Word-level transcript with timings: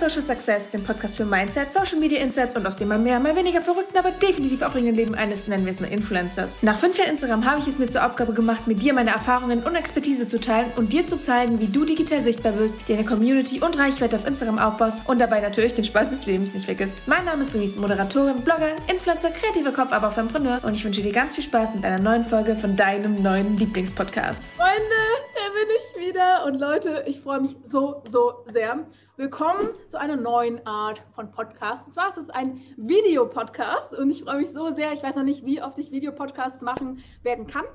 Social 0.00 0.22
Success, 0.22 0.70
dem 0.70 0.82
Podcast 0.82 1.18
für 1.18 1.26
Mindset, 1.26 1.74
Social 1.74 1.98
Media 1.98 2.22
Insights 2.22 2.56
und 2.56 2.66
aus 2.66 2.76
dem 2.76 2.88
mal 2.88 2.98
mehr, 2.98 3.20
mal 3.20 3.36
weniger 3.36 3.60
verrückten, 3.60 3.98
aber 3.98 4.10
definitiv 4.10 4.62
aufregenden 4.62 4.96
Leben 4.96 5.14
eines, 5.14 5.46
nennen 5.46 5.66
wir 5.66 5.72
es 5.72 5.78
mal 5.78 5.92
Influencers. 5.92 6.56
Nach 6.62 6.78
fünf 6.78 6.96
Jahren 6.96 7.10
Instagram 7.10 7.44
habe 7.44 7.60
ich 7.60 7.68
es 7.68 7.78
mir 7.78 7.86
zur 7.86 8.06
Aufgabe 8.06 8.32
gemacht, 8.32 8.66
mit 8.66 8.82
dir 8.82 8.94
meine 8.94 9.10
Erfahrungen 9.10 9.62
und 9.62 9.74
Expertise 9.74 10.26
zu 10.26 10.40
teilen 10.40 10.72
und 10.76 10.94
dir 10.94 11.04
zu 11.04 11.18
zeigen, 11.18 11.60
wie 11.60 11.66
du 11.66 11.84
digital 11.84 12.22
sichtbar 12.22 12.58
wirst, 12.58 12.76
dir 12.88 12.96
eine 12.96 13.04
Community 13.04 13.60
und 13.60 13.78
Reichweite 13.78 14.16
auf 14.16 14.26
Instagram 14.26 14.58
aufbaust 14.58 14.96
und 15.04 15.20
dabei 15.20 15.40
natürlich 15.40 15.74
den 15.74 15.84
Spaß 15.84 16.08
des 16.08 16.24
Lebens 16.24 16.54
nicht 16.54 16.64
vergisst. 16.64 16.96
Mein 17.06 17.26
Name 17.26 17.42
ist 17.42 17.52
Luis, 17.52 17.76
Moderatorin, 17.76 18.40
Blogger, 18.40 18.70
Influencer, 18.90 19.28
kreativer 19.28 19.72
Kopf, 19.72 19.92
aber 19.92 20.08
auch 20.08 20.16
Entrepreneur 20.16 20.60
und 20.62 20.72
ich 20.72 20.82
wünsche 20.82 21.02
dir 21.02 21.12
ganz 21.12 21.34
viel 21.34 21.44
Spaß 21.44 21.74
mit 21.74 21.84
einer 21.84 21.98
neuen 21.98 22.24
Folge 22.24 22.56
von 22.56 22.74
deinem 22.74 23.22
neuen 23.22 23.58
Lieblingspodcast. 23.58 24.42
Freunde, 24.56 25.00
da 25.34 25.52
bin 25.52 25.68
ich 25.78 26.08
wieder 26.08 26.46
und 26.46 26.54
Leute, 26.54 27.04
ich 27.06 27.20
freue 27.20 27.42
mich 27.42 27.54
so, 27.64 28.02
so 28.08 28.44
sehr. 28.46 28.86
Willkommen 29.20 29.68
zu 29.86 30.00
einer 30.00 30.16
neuen 30.16 30.66
Art 30.66 31.02
von 31.14 31.30
Podcast. 31.30 31.84
Und 31.84 31.92
zwar 31.92 32.08
ist 32.08 32.16
es 32.16 32.30
ein 32.30 32.62
Videopodcast 32.78 33.92
und 33.92 34.10
ich 34.10 34.24
freue 34.24 34.38
mich 34.38 34.50
so 34.50 34.72
sehr. 34.72 34.94
Ich 34.94 35.02
weiß 35.02 35.16
noch 35.16 35.24
nicht, 35.24 35.44
wie 35.44 35.62
oft 35.62 35.78
ich 35.78 35.92
Videopodcasts 35.92 36.62
machen 36.62 37.04
werden 37.22 37.46
kann. 37.46 37.66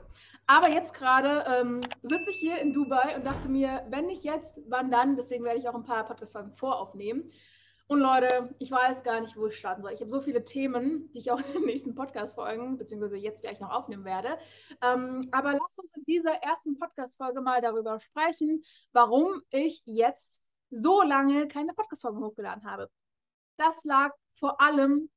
Aber 0.48 0.70
jetzt 0.70 0.96
gerade 0.96 1.46
ähm, 1.48 1.82
sitze 2.02 2.32
ich 2.32 2.38
hier 2.38 2.58
in 2.58 2.74
Dubai 2.74 3.16
und 3.16 3.28
dachte 3.28 3.48
mir, 3.48 3.86
wenn 3.92 4.08
nicht 4.08 4.24
jetzt, 4.24 4.60
wann 4.68 4.90
dann? 4.90 5.18
Deswegen 5.18 5.44
werde 5.44 5.60
ich 5.60 5.70
auch 5.70 5.76
ein 5.76 5.84
paar 5.84 6.04
Podcast-Folgen 6.08 6.50
voraufnehmen. 6.50 7.32
Und 7.86 8.00
Leute, 8.00 8.56
ich 8.58 8.72
weiß 8.72 9.04
gar 9.04 9.22
nicht, 9.22 9.38
wo 9.38 9.46
ich 9.46 9.56
starten 9.56 9.84
soll. 9.84 9.94
Ich 9.94 10.02
habe 10.02 10.10
so 10.10 10.22
viele 10.22 10.46
Themen, 10.46 11.12
die 11.14 11.20
ich 11.20 11.30
auch 11.30 11.38
in 11.38 11.54
den 11.54 11.66
nächsten 11.66 11.94
Podcast-Folgen, 11.94 12.80
beziehungsweise 12.80 13.18
jetzt 13.18 13.44
gleich 13.44 13.60
noch 13.60 13.70
aufnehmen 13.70 14.04
werde. 14.04 14.40
Ähm, 14.82 15.30
aber 15.32 15.52
lasst 15.52 15.80
uns 15.80 15.92
in 15.96 16.06
dieser 16.06 16.34
ersten 16.42 16.76
Podcast-Folge 16.76 17.42
mal 17.42 17.62
darüber 17.62 18.00
sprechen, 18.00 18.64
warum 18.94 19.44
ich 19.52 19.84
jetzt 19.86 20.42
so 20.70 21.02
lange 21.02 21.48
keine 21.48 21.74
Podcast-Folgen 21.74 22.24
hochgeladen 22.24 22.66
habe. 22.66 22.90
Das 23.58 23.84
lag 23.84 24.12
vor 24.40 24.62
allem 24.62 25.10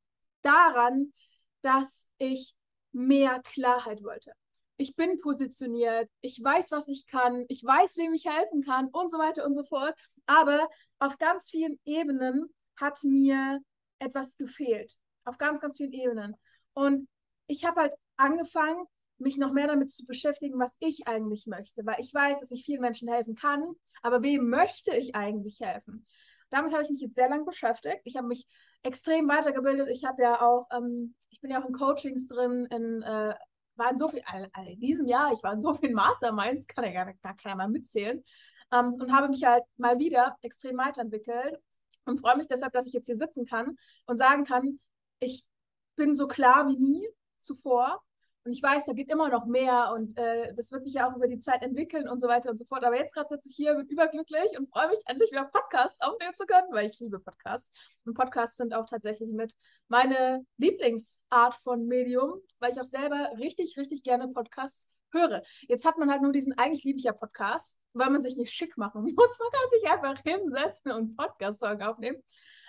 daran, 0.43 1.13
dass 1.63 2.09
ich 2.19 2.55
mehr 2.93 3.41
Klarheit 3.43 4.03
wollte. 4.03 4.33
Ich 4.77 4.95
bin 4.95 5.19
positioniert, 5.21 6.09
ich 6.21 6.41
weiß, 6.43 6.71
was 6.71 6.87
ich 6.89 7.07
kann, 7.07 7.45
ich 7.49 7.65
weiß, 7.65 7.97
wem 7.97 8.15
ich 8.15 8.27
helfen 8.27 8.63
kann 8.63 8.89
und 8.89 9.11
so 9.11 9.19
weiter 9.19 9.45
und 9.45 9.55
so 9.55 9.65
fort. 9.65 9.99
Aber 10.27 10.69
auf 11.01 11.19
ganz 11.19 11.51
vielen 11.51 11.79
Ebenen 11.85 12.55
hat 12.77 13.03
mir 13.03 13.61
etwas 13.99 14.37
gefehlt. 14.37 14.95
Auf 15.25 15.37
ganz, 15.39 15.61
ganz 15.61 15.79
vielen 15.79 15.93
Ebenen. 15.93 16.37
Und 16.75 17.09
ich 17.49 17.65
habe 17.65 17.81
halt 17.81 17.95
angefangen, 18.17 18.85
mich 19.19 19.39
noch 19.39 19.53
mehr 19.53 19.67
damit 19.67 19.91
zu 19.91 20.05
beschäftigen, 20.07 20.59
was 20.59 20.77
ich 20.81 21.07
eigentlich 21.07 21.47
möchte, 21.47 21.85
weil 21.85 21.97
ich 21.99 22.13
weiß, 22.13 22.41
dass 22.41 22.51
ich 22.51 22.65
vielen 22.65 22.81
Menschen 22.81 23.09
helfen 23.09 23.35
kann, 23.35 23.75
aber 24.03 24.23
wem 24.23 24.49
möchte 24.49 24.97
ich 24.97 25.15
eigentlich 25.15 25.61
helfen? 25.61 26.07
Damit 26.51 26.73
habe 26.73 26.83
ich 26.83 26.91
mich 26.91 27.01
jetzt 27.01 27.15
sehr 27.15 27.29
lange 27.29 27.45
beschäftigt. 27.45 28.01
Ich 28.05 28.17
habe 28.17 28.27
mich 28.27 28.47
extrem 28.83 29.29
weitergebildet. 29.29 29.89
Ich 29.91 30.05
habe 30.05 30.23
ja 30.23 30.41
auch, 30.41 30.67
ähm, 30.73 31.15
ich 31.31 31.41
bin 31.41 31.51
ja 31.51 31.63
auch 31.63 31.69
in 31.69 31.75
Coachings 31.75 32.27
drin, 32.27 32.67
in, 32.71 33.03
äh, 33.03 33.35
war 33.77 33.91
in 33.91 33.99
so 33.99 34.09
viel, 34.09 34.23
äh, 34.33 34.73
in 34.73 34.81
diesem 34.81 35.07
Jahr, 35.07 35.33
ich 35.33 35.43
war 35.43 35.53
in 35.53 35.61
so 35.61 35.75
vielen 35.75 35.95
Masterminds, 35.95 36.67
kann 36.67 36.85
ja 36.85 36.93
gar, 36.93 37.13
gar 37.15 37.37
keiner 37.37 37.57
mal 37.57 37.69
mitzählen, 37.69 38.23
ähm, 38.73 38.95
und 38.95 39.13
habe 39.13 39.29
mich 39.29 39.45
halt 39.45 39.65
mal 39.77 39.99
wieder 39.99 40.37
extrem 40.43 40.79
weiterentwickelt 40.79 41.59
und 42.07 42.21
freue 42.21 42.37
mich 42.37 42.49
deshalb, 42.49 42.73
dass 42.73 42.87
ich 42.87 42.93
jetzt 42.93 43.07
hier 43.07 43.17
sitzen 43.17 43.45
kann 43.45 43.77
und 44.07 44.17
sagen 44.17 44.45
kann, 44.45 44.81
ich 45.21 45.45
bin 45.97 46.15
so 46.15 46.29
klar 46.29 46.67
wie 46.69 46.77
nie 46.77 47.09
zuvor 47.41 48.03
und 48.45 48.53
ich 48.53 48.63
weiß, 48.63 48.87
da 48.87 48.93
geht 48.93 49.11
immer 49.11 49.29
noch 49.29 49.47
mehr 49.47 49.93
und 49.95 50.17
äh, 50.17 50.55
das 50.55 50.73
wird 50.73 50.85
sich 50.85 50.95
ja 50.95 51.11
auch 51.11 51.17
über 51.17 51.29
die 51.29 51.39
Zeit 51.39 51.63
entwickeln 51.63 52.09
und 52.09 52.21
so 52.21 52.29
weiter 52.29 52.51
und 52.51 52.57
so 52.57 52.65
fort. 52.65 52.85
Aber 52.85 52.97
jetzt 52.97 53.15
gerade 53.15 53.29
sitze 53.29 53.49
ich 53.49 53.57
hier, 53.57 53.75
bin 53.75 53.87
überglücklich 53.87 54.59
und 54.59 54.71
freue 54.71 54.89
mich 54.89 55.01
endlich 55.07 55.31
wieder 55.31 55.45
Podcasts 55.45 56.01
aufnehmen 56.01 56.35
zu 56.35 56.47
können, 56.47 56.73
weil 56.73 56.87
ich 56.87 56.99
liebe 56.99 57.19
Podcasts. 57.19 57.71
Und 58.05 58.15
Podcasts 58.15 58.57
sind 58.57 58.75
auch 58.75 58.87
tatsächlich 58.87 59.31
mit 59.33 59.55
meine 59.89 60.47
Lieblingsart 60.57 61.57
von 61.57 61.87
Medium, 61.87 62.41
weil 62.59 62.73
ich 62.73 62.81
auch 62.81 62.87
selber 62.87 63.33
richtig, 63.39 63.77
richtig 63.77 64.03
gerne 64.03 64.29
Podcasts 64.29 64.89
höre. 65.13 65.43
Jetzt 65.63 65.87
hat 65.87 65.99
man 65.99 66.11
halt 66.11 66.23
nur 66.23 66.33
diesen, 66.33 66.57
eigentlich 66.59 66.85
liebe 66.85 66.99
ich 66.99 67.05
ja 67.05 67.13
Podcasts, 67.13 67.77
weil 67.93 68.11
man 68.11 68.23
sich 68.23 68.37
nicht 68.37 68.53
schick 68.53 68.77
machen 68.77 69.03
muss. 69.17 69.39
Man 69.39 69.51
kann 69.51 69.71
sich 69.71 69.91
einfach 69.91 70.23
hinsetzen 70.23 70.93
und 70.93 71.17
Podcast-Song 71.17 71.83
aufnehmen. 71.83 72.23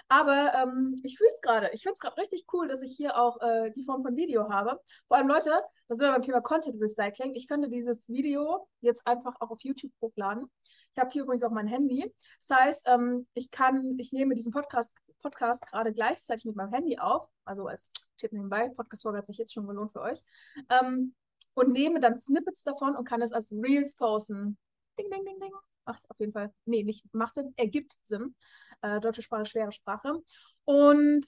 Aber 0.10 0.54
ähm, 0.56 1.00
ich 1.04 1.18
fühle 1.18 1.30
es 1.34 1.42
gerade. 1.42 1.70
Ich 1.72 1.84
finde 1.84 1.94
es 1.94 2.00
gerade 2.00 2.18
richtig 2.18 2.46
cool, 2.52 2.68
dass 2.68 2.82
ich 2.82 2.98
hier 2.98 3.16
auch 3.16 3.40
äh, 3.42 3.72
die 3.72 3.84
Form 3.84 4.04
von 4.04 4.16
Video 4.16 4.50
habe. 4.50 4.82
Vor 5.08 5.18
allem, 5.18 5.28
Leute, 5.28 5.52
da 5.88 5.96
sind 5.96 6.08
wir 6.08 6.12
beim 6.12 6.24
Thema 6.24 6.42
Content 6.42 6.82
Recycling. 6.82 7.36
Ich 7.36 7.48
könnte 7.48 7.70
dieses 7.70 8.10
Video 8.10 8.68
jetzt 8.82 9.06
einfach 9.06 9.36
auch 9.40 9.52
auf 9.52 9.62
YouTube 9.62 9.92
hochladen. 10.02 10.50
Ich 10.94 11.00
habe 11.00 11.12
hier 11.12 11.24
übrigens 11.24 11.44
auch 11.44 11.52
mein 11.52 11.68
Handy. 11.68 12.12
Das 12.40 12.58
heißt, 12.58 12.88
ähm, 12.88 13.28
ich 13.36 13.52
kann, 13.52 13.98
ich 14.00 14.12
nehme 14.12 14.34
diesen 14.34 14.52
Podcast, 14.52 14.92
Podcast 15.22 15.66
gerade 15.68 15.94
gleichzeitig 15.94 16.46
mit 16.46 16.56
meinem 16.56 16.74
Handy 16.74 16.98
auf. 16.98 17.30
Also 17.46 17.68
als 17.68 17.90
Tipp 18.18 18.34
nebenbei, 18.34 18.70
Podcast-Folge 18.70 19.20
hat 19.20 19.28
sich 19.28 19.38
jetzt 19.38 19.54
schon 19.54 19.68
gelohnt 19.68 19.92
für 19.94 20.02
euch. 20.02 20.24
Ähm, 20.70 21.14
und 21.54 21.72
nehme 21.72 22.00
dann 22.00 22.20
Snippets 22.20 22.64
davon 22.64 22.96
und 22.96 23.06
kann 23.06 23.22
es 23.22 23.32
als 23.32 23.52
Reels 23.52 23.96
posten. 23.96 24.58
Ding, 25.00 25.12
ding, 25.12 25.24
ding, 25.24 25.40
ding. 25.40 25.52
Macht 25.86 26.04
auf 26.10 26.20
jeden 26.20 26.34
Fall, 26.34 26.54
nee, 26.66 26.84
nicht 26.84 27.06
macht 27.14 27.36
Sinn, 27.36 27.54
ergibt 27.58 27.98
Sinn. 28.04 28.36
Äh, 28.82 29.00
deutsche 29.00 29.22
Sprache, 29.22 29.46
schwere 29.46 29.72
Sprache. 29.72 30.22
Und 30.66 31.26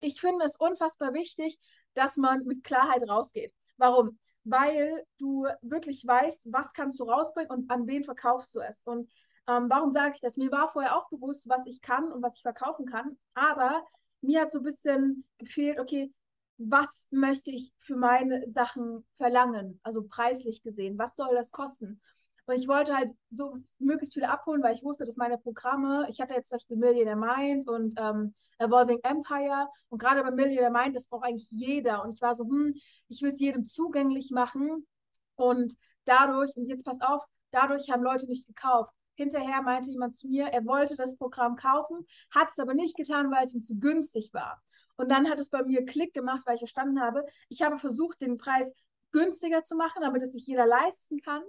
ich 0.00 0.20
finde 0.20 0.44
es 0.44 0.56
unfassbar 0.56 1.14
wichtig, 1.14 1.58
dass 1.94 2.16
man 2.16 2.44
mit 2.44 2.64
Klarheit 2.64 3.08
rausgeht. 3.08 3.52
Warum? 3.76 4.18
Weil 4.44 5.04
du 5.18 5.46
wirklich 5.62 6.06
weißt, 6.06 6.42
was 6.44 6.72
kannst 6.72 7.00
du 7.00 7.04
rausbringen 7.04 7.50
und 7.50 7.70
an 7.70 7.86
wen 7.86 8.04
verkaufst 8.04 8.54
du 8.54 8.60
es. 8.60 8.80
Und 8.84 9.10
ähm, 9.48 9.66
warum 9.68 9.92
sage 9.92 10.12
ich 10.14 10.20
das? 10.20 10.36
Mir 10.36 10.50
war 10.50 10.68
vorher 10.68 10.96
auch 10.96 11.08
bewusst, 11.08 11.48
was 11.48 11.66
ich 11.66 11.80
kann 11.80 12.10
und 12.12 12.22
was 12.22 12.36
ich 12.36 12.42
verkaufen 12.42 12.86
kann, 12.86 13.16
aber 13.34 13.84
mir 14.20 14.40
hat 14.40 14.50
so 14.50 14.58
ein 14.58 14.64
bisschen 14.64 15.24
gefehlt, 15.38 15.78
okay, 15.78 16.12
was 16.58 17.06
möchte 17.10 17.50
ich 17.50 17.72
für 17.78 17.96
meine 17.96 18.48
Sachen 18.48 19.06
verlangen, 19.18 19.78
also 19.82 20.02
preislich 20.02 20.62
gesehen, 20.62 20.98
was 20.98 21.14
soll 21.14 21.34
das 21.34 21.52
kosten? 21.52 22.00
Und 22.46 22.54
ich 22.54 22.68
wollte 22.68 22.96
halt 22.96 23.10
so 23.30 23.56
möglichst 23.78 24.14
viele 24.14 24.30
abholen, 24.30 24.62
weil 24.62 24.74
ich 24.74 24.84
wusste, 24.84 25.04
dass 25.04 25.16
meine 25.16 25.36
Programme, 25.38 26.06
ich 26.08 26.20
hatte 26.20 26.34
jetzt 26.34 26.48
zum 26.48 26.56
Beispiel 26.56 26.76
Millionaire 26.76 27.16
Mind 27.16 27.68
und 27.68 27.94
ähm, 27.98 28.34
Evolving 28.58 29.00
Empire 29.02 29.68
und 29.88 29.98
gerade 29.98 30.22
bei 30.22 30.30
Millionaire 30.30 30.70
Mind, 30.70 30.94
das 30.94 31.06
braucht 31.06 31.24
eigentlich 31.24 31.50
jeder. 31.50 32.02
Und 32.02 32.14
ich 32.14 32.22
war 32.22 32.34
so, 32.34 32.44
hm, 32.44 32.74
ich 33.08 33.20
will 33.22 33.32
es 33.32 33.40
jedem 33.40 33.64
zugänglich 33.64 34.30
machen 34.30 34.86
und 35.34 35.74
dadurch, 36.04 36.54
und 36.56 36.68
jetzt 36.68 36.84
passt 36.84 37.02
auf, 37.02 37.24
dadurch 37.50 37.90
haben 37.90 38.02
Leute 38.02 38.26
nicht 38.26 38.46
gekauft. 38.46 38.92
Hinterher 39.16 39.62
meinte 39.62 39.90
jemand 39.90 40.14
zu 40.14 40.28
mir, 40.28 40.46
er 40.46 40.64
wollte 40.66 40.96
das 40.96 41.16
Programm 41.16 41.56
kaufen, 41.56 42.06
hat 42.30 42.48
es 42.50 42.58
aber 42.58 42.74
nicht 42.74 42.96
getan, 42.96 43.30
weil 43.30 43.44
es 43.44 43.54
ihm 43.54 43.62
zu 43.62 43.78
günstig 43.78 44.30
war. 44.32 44.62
Und 44.96 45.10
dann 45.10 45.28
hat 45.28 45.40
es 45.40 45.50
bei 45.50 45.62
mir 45.62 45.84
Klick 45.84 46.14
gemacht, 46.14 46.42
weil 46.46 46.54
ich 46.54 46.60
verstanden 46.60 47.00
habe, 47.00 47.24
ich 47.48 47.62
habe 47.62 47.78
versucht, 47.78 48.20
den 48.20 48.38
Preis 48.38 48.72
günstiger 49.12 49.62
zu 49.62 49.76
machen, 49.76 50.02
damit 50.02 50.22
es 50.22 50.32
sich 50.32 50.46
jeder 50.46 50.66
leisten 50.66 51.20
kann. 51.20 51.42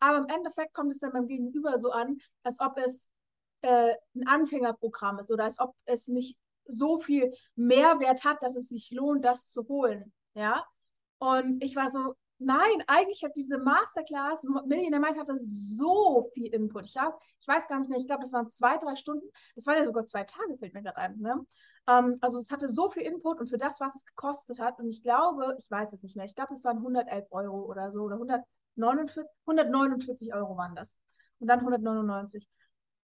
Aber 0.00 0.18
im 0.18 0.26
Endeffekt 0.26 0.74
kommt 0.74 0.92
es 0.92 0.98
dann 0.98 1.12
beim 1.12 1.26
Gegenüber 1.26 1.78
so 1.78 1.90
an, 1.90 2.18
als 2.42 2.60
ob 2.60 2.78
es 2.78 3.08
äh, 3.62 3.94
ein 4.14 4.26
Anfängerprogramm 4.26 5.18
ist 5.18 5.30
oder 5.30 5.44
als 5.44 5.58
ob 5.58 5.74
es 5.84 6.08
nicht 6.08 6.38
so 6.66 7.00
viel 7.00 7.32
Mehrwert 7.56 8.24
hat, 8.24 8.42
dass 8.42 8.56
es 8.56 8.68
sich 8.68 8.90
lohnt, 8.90 9.24
das 9.24 9.50
zu 9.50 9.66
holen. 9.68 10.12
Ja. 10.34 10.64
Und 11.18 11.62
ich 11.64 11.74
war 11.74 11.90
so, 11.90 12.14
nein, 12.38 12.84
eigentlich 12.86 13.24
hat 13.24 13.34
diese 13.36 13.58
Masterclass, 13.58 14.44
Millionaire 14.66 15.00
Mind 15.00 15.18
hatte 15.18 15.36
so 15.38 16.30
viel 16.34 16.52
Input. 16.54 16.86
Ich, 16.86 16.92
glaub, 16.92 17.20
ich 17.40 17.48
weiß 17.48 17.66
gar 17.66 17.80
nicht 17.80 17.88
mehr, 17.88 17.98
ich 17.98 18.06
glaube, 18.06 18.22
das 18.22 18.32
waren 18.32 18.48
zwei, 18.48 18.78
drei 18.78 18.94
Stunden. 18.94 19.26
Das 19.56 19.66
waren 19.66 19.78
ja 19.78 19.84
sogar 19.84 20.06
zwei 20.06 20.24
Tage, 20.24 20.56
fällt 20.58 20.74
mir 20.74 20.82
gerade 20.82 20.98
ein. 20.98 21.18
Ne? 21.18 21.44
Ähm, 21.88 22.18
also 22.20 22.38
es 22.38 22.52
hatte 22.52 22.68
so 22.68 22.90
viel 22.90 23.02
Input 23.02 23.40
und 23.40 23.48
für 23.48 23.56
das, 23.56 23.80
was 23.80 23.96
es 23.96 24.04
gekostet 24.04 24.60
hat, 24.60 24.78
und 24.78 24.88
ich 24.88 25.02
glaube, 25.02 25.56
ich 25.58 25.70
weiß 25.70 25.92
es 25.92 26.02
nicht 26.02 26.16
mehr, 26.16 26.26
ich 26.26 26.34
glaube, 26.34 26.54
es 26.54 26.64
waren 26.64 26.76
111 26.78 27.28
Euro 27.32 27.62
oder 27.64 27.90
so 27.90 28.02
oder 28.02 28.16
100, 28.16 28.44
49, 28.76 29.24
149 29.46 30.34
Euro 30.34 30.56
waren 30.56 30.76
das. 30.76 30.94
Und 31.40 31.48
dann 31.48 31.60
199. 31.60 32.46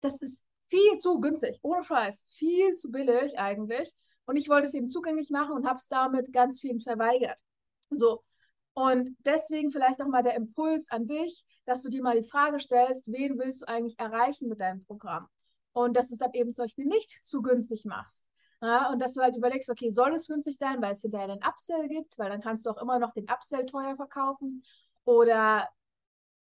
Das 0.01 0.21
ist 0.21 0.43
viel 0.69 0.97
zu 0.97 1.19
günstig, 1.19 1.59
ohne 1.61 1.83
Scheiß. 1.83 2.23
Viel 2.29 2.73
zu 2.75 2.91
billig 2.91 3.37
eigentlich. 3.37 3.91
Und 4.25 4.37
ich 4.37 4.49
wollte 4.49 4.67
es 4.67 4.73
eben 4.73 4.89
zugänglich 4.89 5.29
machen 5.31 5.53
und 5.53 5.67
habe 5.67 5.77
es 5.77 5.87
damit 5.87 6.31
ganz 6.31 6.59
vielen 6.61 6.79
verweigert. 6.79 7.37
So. 7.89 8.23
Und 8.73 9.15
deswegen 9.25 9.71
vielleicht 9.71 9.99
nochmal 9.99 10.23
der 10.23 10.35
Impuls 10.35 10.89
an 10.89 11.07
dich, 11.07 11.43
dass 11.65 11.81
du 11.81 11.89
dir 11.89 12.03
mal 12.03 12.21
die 12.21 12.27
Frage 12.27 12.59
stellst, 12.59 13.11
wen 13.11 13.37
willst 13.39 13.63
du 13.63 13.67
eigentlich 13.67 13.97
erreichen 13.99 14.47
mit 14.47 14.61
deinem 14.61 14.85
Programm? 14.85 15.27
Und 15.73 15.97
dass 15.97 16.09
du 16.09 16.13
es 16.13 16.19
dann 16.19 16.33
eben 16.33 16.53
zum 16.53 16.65
Beispiel 16.65 16.85
nicht 16.85 17.19
zu 17.25 17.41
günstig 17.41 17.85
machst. 17.85 18.23
Ja, 18.61 18.91
und 18.91 18.99
dass 18.99 19.13
du 19.13 19.21
halt 19.21 19.37
überlegst, 19.37 19.69
okay, 19.69 19.89
soll 19.89 20.13
es 20.13 20.27
günstig 20.27 20.57
sein, 20.57 20.81
weil 20.81 20.91
es 20.91 21.01
hinterher 21.01 21.29
einen 21.29 21.43
Upsell 21.43 21.87
gibt, 21.87 22.17
weil 22.19 22.29
dann 22.29 22.41
kannst 22.41 22.65
du 22.65 22.69
auch 22.69 22.81
immer 22.81 22.99
noch 22.99 23.13
den 23.13 23.29
Upsell 23.29 23.65
teuer 23.65 23.95
verkaufen. 23.95 24.63
Oder 25.05 25.69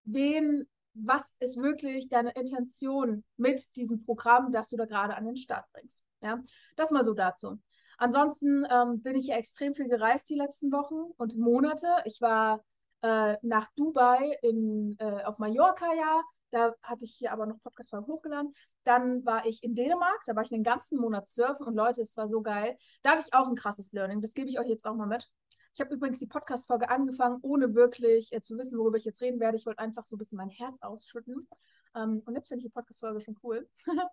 wen, 0.05 0.69
was 0.95 1.35
ist 1.41 1.57
wirklich 1.57 2.09
deine 2.09 2.31
Intention 2.33 3.25
mit 3.37 3.75
diesem 3.77 4.05
Programm, 4.05 4.53
das 4.53 4.69
du 4.71 4.77
da 4.77 4.85
gerade 4.85 5.17
an 5.17 5.25
den 5.25 5.37
Start 5.37 5.65
bringst. 5.73 6.05
Ja, 6.23 6.43
das 6.77 6.91
mal 6.93 7.05
so 7.05 7.15
dazu. 7.15 7.59
Ansonsten 7.99 8.67
ähm, 8.71 9.03
bin 9.03 9.17
ich 9.17 9.27
ja 9.29 9.37
extrem 9.37 9.75
viel 9.75 9.89
gereist 9.89 10.29
die 10.31 10.35
letzten 10.37 10.73
Wochen 10.73 11.13
und 11.17 11.37
Monate. 11.37 11.89
Ich 12.05 12.21
war 12.21 12.65
äh, 13.03 13.37
nach 13.43 13.71
Dubai 13.77 14.37
in, 14.43 14.97
äh, 14.99 15.25
auf 15.25 15.39
Mallorca 15.39 15.93
ja, 15.95 16.23
Da 16.55 16.73
hatte 16.85 17.05
ich 17.05 17.17
hier 17.17 17.33
aber 17.33 17.47
noch 17.47 17.61
Podcast-Folgen 17.65 18.07
hochgeladen. 18.07 18.55
Dann 18.85 19.25
war 19.27 19.45
ich 19.45 19.65
in 19.65 19.75
Dänemark, 19.75 20.23
da 20.25 20.37
war 20.37 20.45
ich 20.45 20.53
einen 20.53 20.63
ganzen 20.63 21.01
Monat 21.01 21.27
surfen 21.27 21.67
und 21.67 21.75
Leute, 21.75 22.01
es 22.01 22.17
war 22.17 22.29
so 22.29 22.43
geil. 22.43 22.79
Da 23.03 23.11
hatte 23.11 23.25
ich 23.27 23.35
auch 23.35 23.49
ein 23.49 23.57
krasses 23.57 23.91
Learning. 23.91 24.21
Das 24.21 24.35
gebe 24.35 24.49
ich 24.49 24.61
euch 24.61 24.69
jetzt 24.69 24.87
auch 24.87 24.95
mal 24.95 25.09
mit. 25.09 25.29
Ich 25.75 25.81
habe 25.81 25.93
übrigens 25.93 26.21
die 26.21 26.29
Podcast-Folge 26.29 26.91
angefangen, 26.91 27.41
ohne 27.43 27.75
wirklich 27.75 28.33
äh, 28.33 28.41
zu 28.41 28.57
wissen, 28.57 28.79
worüber 28.79 28.97
ich 28.99 29.05
jetzt 29.05 29.21
reden 29.21 29.41
werde. 29.41 29.57
Ich 29.57 29.67
wollte 29.67 29.81
einfach 29.81 30.07
so 30.07 30.15
ein 30.15 30.21
bisschen 30.21 30.39
mein 30.39 30.49
Herz 30.49 30.81
ausschütten. 30.81 31.49
Ähm, 31.97 32.23
und 32.25 32.37
jetzt 32.37 32.47
finde 32.47 32.61
ich 32.61 32.67
die 32.67 32.73
Podcast-Folge 32.73 33.21
schon 33.21 33.37
cool. 33.43 33.69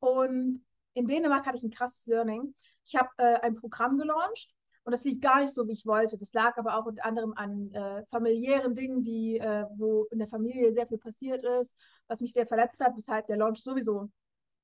und 0.00 0.64
in 0.94 1.06
Dänemark 1.06 1.44
hatte 1.44 1.58
ich 1.58 1.62
ein 1.62 1.70
krasses 1.70 2.06
Learning. 2.06 2.54
Ich 2.86 2.96
habe 2.96 3.10
äh, 3.18 3.38
ein 3.40 3.56
Programm 3.56 3.98
gelauncht 3.98 4.48
und 4.84 4.92
das 4.92 5.04
lief 5.04 5.20
gar 5.20 5.40
nicht 5.40 5.54
so, 5.54 5.66
wie 5.68 5.72
ich 5.72 5.86
wollte. 5.86 6.18
Das 6.18 6.32
lag 6.32 6.56
aber 6.56 6.76
auch 6.76 6.86
unter 6.86 7.04
anderem 7.04 7.34
an 7.36 7.72
äh, 7.72 8.04
familiären 8.06 8.74
Dingen, 8.74 9.02
die, 9.02 9.38
äh, 9.38 9.64
wo 9.76 10.04
in 10.10 10.18
der 10.18 10.28
Familie 10.28 10.72
sehr 10.72 10.88
viel 10.88 10.98
passiert 10.98 11.44
ist, 11.44 11.76
was 12.08 12.20
mich 12.20 12.32
sehr 12.32 12.46
verletzt 12.46 12.80
hat, 12.80 12.96
weshalb 12.96 13.26
der 13.28 13.36
Launch 13.36 13.62
sowieso 13.62 14.10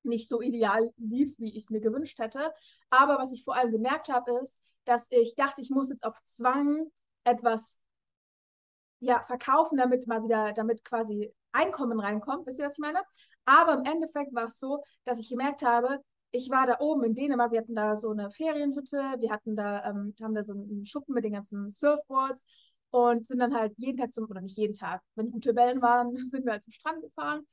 nicht 0.03 0.27
so 0.27 0.41
ideal 0.41 0.91
lief, 0.97 1.33
wie 1.37 1.49
ich 1.49 1.63
es 1.63 1.69
mir 1.69 1.79
gewünscht 1.79 2.19
hätte. 2.19 2.51
Aber 2.89 3.17
was 3.17 3.31
ich 3.31 3.43
vor 3.43 3.55
allem 3.55 3.71
gemerkt 3.71 4.09
habe, 4.09 4.31
ist, 4.43 4.59
dass 4.85 5.07
ich 5.09 5.35
dachte, 5.35 5.61
ich 5.61 5.69
muss 5.69 5.89
jetzt 5.89 6.03
auf 6.03 6.17
Zwang 6.25 6.91
etwas 7.23 7.77
ja, 8.99 9.23
verkaufen, 9.25 9.77
damit 9.77 10.07
mal 10.07 10.23
wieder, 10.23 10.53
damit 10.53 10.83
quasi 10.83 11.33
Einkommen 11.51 11.99
reinkommt. 11.99 12.45
Wisst 12.45 12.59
ihr, 12.59 12.65
was 12.65 12.73
ich 12.73 12.79
meine? 12.79 13.01
Aber 13.45 13.73
im 13.73 13.85
Endeffekt 13.85 14.33
war 14.35 14.45
es 14.45 14.59
so, 14.59 14.83
dass 15.05 15.19
ich 15.19 15.29
gemerkt 15.29 15.63
habe, 15.63 16.03
ich 16.31 16.49
war 16.49 16.67
da 16.67 16.79
oben 16.79 17.03
in 17.03 17.15
Dänemark, 17.15 17.51
wir 17.51 17.59
hatten 17.59 17.75
da 17.75 17.95
so 17.95 18.11
eine 18.11 18.29
Ferienhütte, 18.31 18.97
wir 19.19 19.31
hatten 19.31 19.55
da, 19.55 19.89
ähm, 19.89 20.13
haben 20.21 20.35
da 20.35 20.43
so 20.43 20.53
einen 20.53 20.85
Schuppen 20.85 21.13
mit 21.15 21.23
den 21.23 21.33
ganzen 21.33 21.71
Surfboards 21.71 22.45
und 22.91 23.27
sind 23.27 23.39
dann 23.39 23.53
halt 23.55 23.73
jeden 23.77 23.97
Tag 23.97 24.13
zum, 24.13 24.29
oder 24.29 24.41
nicht 24.41 24.57
jeden 24.57 24.73
Tag, 24.75 25.01
wenn 25.15 25.31
gute 25.31 25.55
Wellen 25.55 25.81
waren, 25.81 26.15
sind 26.31 26.45
wir 26.45 26.53
halt 26.53 26.63
zum 26.63 26.73
Strand 26.73 27.01
gefahren. 27.01 27.45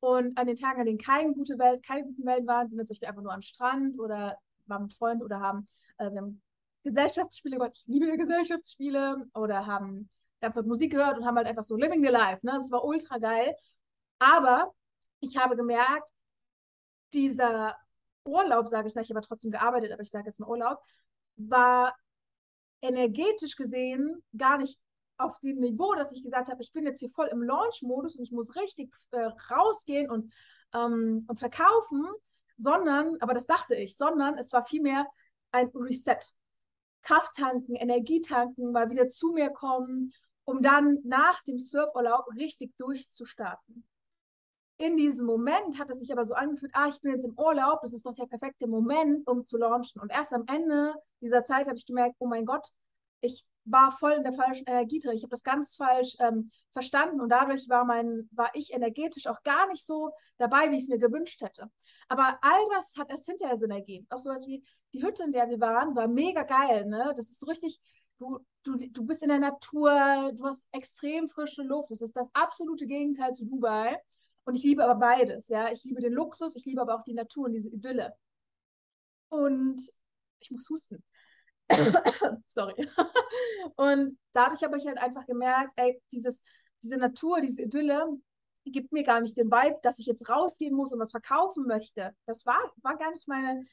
Und 0.00 0.38
an 0.38 0.46
den 0.46 0.56
Tagen, 0.56 0.80
an 0.80 0.86
denen 0.86 0.98
keine, 0.98 1.34
gute 1.34 1.58
Wellen, 1.58 1.82
keine 1.82 2.04
guten 2.04 2.24
Wellen 2.24 2.46
waren, 2.46 2.68
sind 2.68 2.78
wir 2.78 2.86
zum 2.86 2.94
Beispiel 2.94 3.08
einfach 3.08 3.22
nur 3.22 3.32
am 3.32 3.42
Strand 3.42 3.98
oder 3.98 4.38
waren 4.66 4.82
mit 4.84 4.94
Freunden 4.94 5.24
oder 5.24 5.40
haben, 5.40 5.66
äh, 5.98 6.10
wir 6.10 6.18
haben 6.20 6.42
Gesellschaftsspiele 6.84 7.56
gemacht. 7.56 7.72
Ich 7.76 7.86
liebe 7.86 8.16
Gesellschaftsspiele 8.16 9.26
oder 9.34 9.66
haben 9.66 10.08
ganz 10.40 10.56
laut 10.56 10.66
Musik 10.66 10.92
gehört 10.92 11.18
und 11.18 11.26
haben 11.26 11.36
halt 11.36 11.46
einfach 11.48 11.64
so 11.64 11.76
Living 11.76 12.02
the 12.02 12.10
Life. 12.10 12.46
Ne? 12.46 12.52
Das 12.52 12.70
war 12.70 12.84
ultra 12.84 13.18
geil. 13.18 13.54
Aber 14.20 14.72
ich 15.20 15.36
habe 15.36 15.56
gemerkt, 15.56 16.04
dieser 17.12 17.76
Urlaub, 18.28 18.68
sage 18.68 18.88
ich 18.88 18.94
mal, 18.94 19.02
ich 19.02 19.10
habe 19.10 19.20
trotzdem 19.20 19.50
gearbeitet, 19.50 19.92
aber 19.92 20.02
ich 20.02 20.10
sage 20.10 20.26
jetzt 20.26 20.40
mal 20.40 20.48
Urlaub, 20.48 20.78
war 21.36 21.94
energetisch 22.80 23.56
gesehen 23.56 24.22
gar 24.36 24.58
nicht 24.58 24.78
auf 25.16 25.38
dem 25.40 25.58
Niveau, 25.58 25.94
dass 25.94 26.12
ich 26.12 26.22
gesagt 26.22 26.48
habe, 26.48 26.62
ich 26.62 26.72
bin 26.72 26.84
jetzt 26.84 27.00
hier 27.00 27.10
voll 27.10 27.26
im 27.26 27.42
Launch-Modus 27.42 28.16
und 28.16 28.24
ich 28.24 28.30
muss 28.30 28.54
richtig 28.54 28.92
äh, 29.10 29.30
rausgehen 29.50 30.10
und, 30.10 30.32
ähm, 30.74 31.24
und 31.26 31.38
verkaufen, 31.38 32.06
sondern, 32.56 33.16
aber 33.20 33.34
das 33.34 33.46
dachte 33.46 33.74
ich, 33.74 33.96
sondern 33.96 34.38
es 34.38 34.52
war 34.52 34.64
vielmehr 34.64 35.06
ein 35.50 35.70
Reset. 35.74 36.18
Kraft 37.02 37.34
tanken, 37.34 37.74
Energie 37.74 38.20
tanken, 38.20 38.72
mal 38.72 38.90
wieder 38.90 39.08
zu 39.08 39.32
mir 39.32 39.50
kommen, 39.50 40.12
um 40.44 40.62
dann 40.62 40.98
nach 41.04 41.42
dem 41.42 41.58
Surfurlaub 41.58 42.26
richtig 42.36 42.76
durchzustarten 42.76 43.88
in 44.78 44.96
diesem 44.96 45.26
Moment 45.26 45.78
hat 45.78 45.90
es 45.90 45.98
sich 45.98 46.12
aber 46.12 46.24
so 46.24 46.34
angefühlt, 46.34 46.72
ah, 46.74 46.88
ich 46.88 47.00
bin 47.00 47.12
jetzt 47.12 47.24
im 47.24 47.36
Urlaub, 47.36 47.80
das 47.82 47.92
ist 47.92 48.06
doch 48.06 48.14
der 48.14 48.26
perfekte 48.26 48.68
Moment, 48.68 49.26
um 49.26 49.42
zu 49.42 49.56
launchen. 49.58 50.00
Und 50.00 50.10
erst 50.10 50.32
am 50.32 50.44
Ende 50.46 50.94
dieser 51.20 51.44
Zeit 51.44 51.66
habe 51.66 51.76
ich 51.76 51.84
gemerkt, 51.84 52.14
oh 52.20 52.26
mein 52.26 52.46
Gott, 52.46 52.68
ich 53.20 53.44
war 53.64 53.90
voll 53.92 54.12
in 54.12 54.22
der 54.22 54.32
falschen 54.32 54.66
Energie 54.66 55.00
drin. 55.00 55.16
Ich 55.16 55.22
habe 55.22 55.30
das 55.30 55.42
ganz 55.42 55.76
falsch 55.76 56.16
ähm, 56.20 56.50
verstanden 56.72 57.20
und 57.20 57.28
dadurch 57.28 57.68
war 57.68 57.84
mein, 57.84 58.28
war 58.32 58.50
ich 58.54 58.72
energetisch 58.72 59.26
auch 59.26 59.42
gar 59.42 59.66
nicht 59.66 59.84
so 59.84 60.12
dabei, 60.38 60.70
wie 60.70 60.76
ich 60.76 60.84
es 60.84 60.88
mir 60.88 60.98
gewünscht 60.98 61.42
hätte. 61.42 61.68
Aber 62.08 62.38
all 62.40 62.60
das 62.70 62.94
hat 62.96 63.10
erst 63.10 63.26
hinterher 63.26 63.56
Sinn 63.56 63.72
ergeben. 63.72 64.06
Auch 64.10 64.20
sowas 64.20 64.46
wie 64.46 64.64
die 64.94 65.02
Hütte, 65.02 65.24
in 65.24 65.32
der 65.32 65.50
wir 65.50 65.60
waren, 65.60 65.96
war 65.96 66.08
mega 66.08 66.44
geil. 66.44 66.86
Ne? 66.86 67.12
Das 67.16 67.28
ist 67.28 67.40
so 67.40 67.46
richtig, 67.46 67.80
du, 68.18 68.38
du, 68.62 68.76
du 68.76 69.04
bist 69.04 69.22
in 69.22 69.28
der 69.28 69.40
Natur, 69.40 70.32
du 70.34 70.44
hast 70.44 70.66
extrem 70.72 71.28
frische 71.28 71.62
Luft. 71.62 71.90
Das 71.90 72.00
ist 72.00 72.16
das 72.16 72.30
absolute 72.32 72.86
Gegenteil 72.86 73.34
zu 73.34 73.44
Dubai. 73.44 73.98
Und 74.48 74.54
ich 74.54 74.62
liebe 74.62 74.82
aber 74.82 74.98
beides, 74.98 75.48
ja. 75.48 75.70
Ich 75.70 75.84
liebe 75.84 76.00
den 76.00 76.14
Luxus, 76.14 76.56
ich 76.56 76.64
liebe 76.64 76.80
aber 76.80 76.94
auch 76.94 77.02
die 77.02 77.12
Natur 77.12 77.44
und 77.44 77.52
diese 77.52 77.68
Idylle. 77.68 78.14
Und 79.28 79.82
ich 80.40 80.50
muss 80.50 80.70
husten. 80.70 81.04
Sorry. 82.48 82.88
und 83.76 84.18
dadurch 84.32 84.62
habe 84.62 84.78
ich 84.78 84.86
halt 84.86 84.96
einfach 84.96 85.26
gemerkt, 85.26 85.74
ey, 85.76 86.00
dieses, 86.12 86.42
diese 86.82 86.96
Natur, 86.96 87.42
diese 87.42 87.60
Idylle 87.60 88.06
gibt 88.64 88.90
mir 88.90 89.02
gar 89.02 89.20
nicht 89.20 89.36
den 89.36 89.50
Vibe, 89.50 89.80
dass 89.82 89.98
ich 89.98 90.06
jetzt 90.06 90.30
rausgehen 90.30 90.74
muss 90.74 90.94
und 90.94 90.98
was 90.98 91.10
verkaufen 91.10 91.66
möchte. 91.66 92.16
Das 92.24 92.46
war, 92.46 92.72
war 92.80 92.96
gar 92.96 93.10
nicht 93.10 93.28
meine 93.28 93.66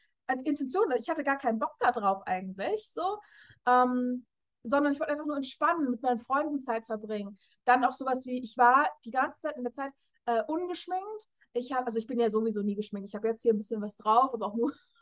Intention. 0.44 0.92
Ich 1.00 1.08
hatte 1.08 1.24
gar 1.24 1.38
keinen 1.38 1.60
Bock 1.60 1.76
darauf 1.80 2.22
eigentlich, 2.28 2.92
so. 2.92 3.22
Ähm, 3.66 4.26
sondern 4.64 4.92
ich 4.92 5.00
wollte 5.00 5.14
einfach 5.14 5.26
nur 5.26 5.38
entspannen, 5.38 5.90
mit 5.90 6.02
meinen 6.02 6.20
Freunden 6.20 6.60
Zeit 6.60 6.86
verbringen. 6.86 7.40
Dann 7.64 7.86
auch 7.86 7.94
sowas 7.94 8.26
wie, 8.26 8.44
ich 8.44 8.58
war 8.58 8.90
die 9.06 9.12
ganze 9.12 9.40
Zeit 9.40 9.56
in 9.56 9.64
der 9.64 9.72
Zeit 9.72 9.94
äh, 10.26 10.44
ungeschminkt. 10.44 11.28
Ich 11.54 11.72
habe, 11.72 11.88
also 11.88 11.98
ich 11.98 12.08
bin 12.08 12.20
ja 12.20 12.30
sowieso 12.30 12.62
nie 12.62 12.76
geschminkt. 12.76 13.10
Ich 13.10 13.16
habe 13.16 13.28
jetzt 13.28 13.42
hier 13.44 13.54
ein 13.54 13.58
bisschen 13.58 13.82
was 13.82 13.96
drauf, 13.98 14.34
aber 14.34 14.48
auch 14.48 14.56
nur, 14.56 14.72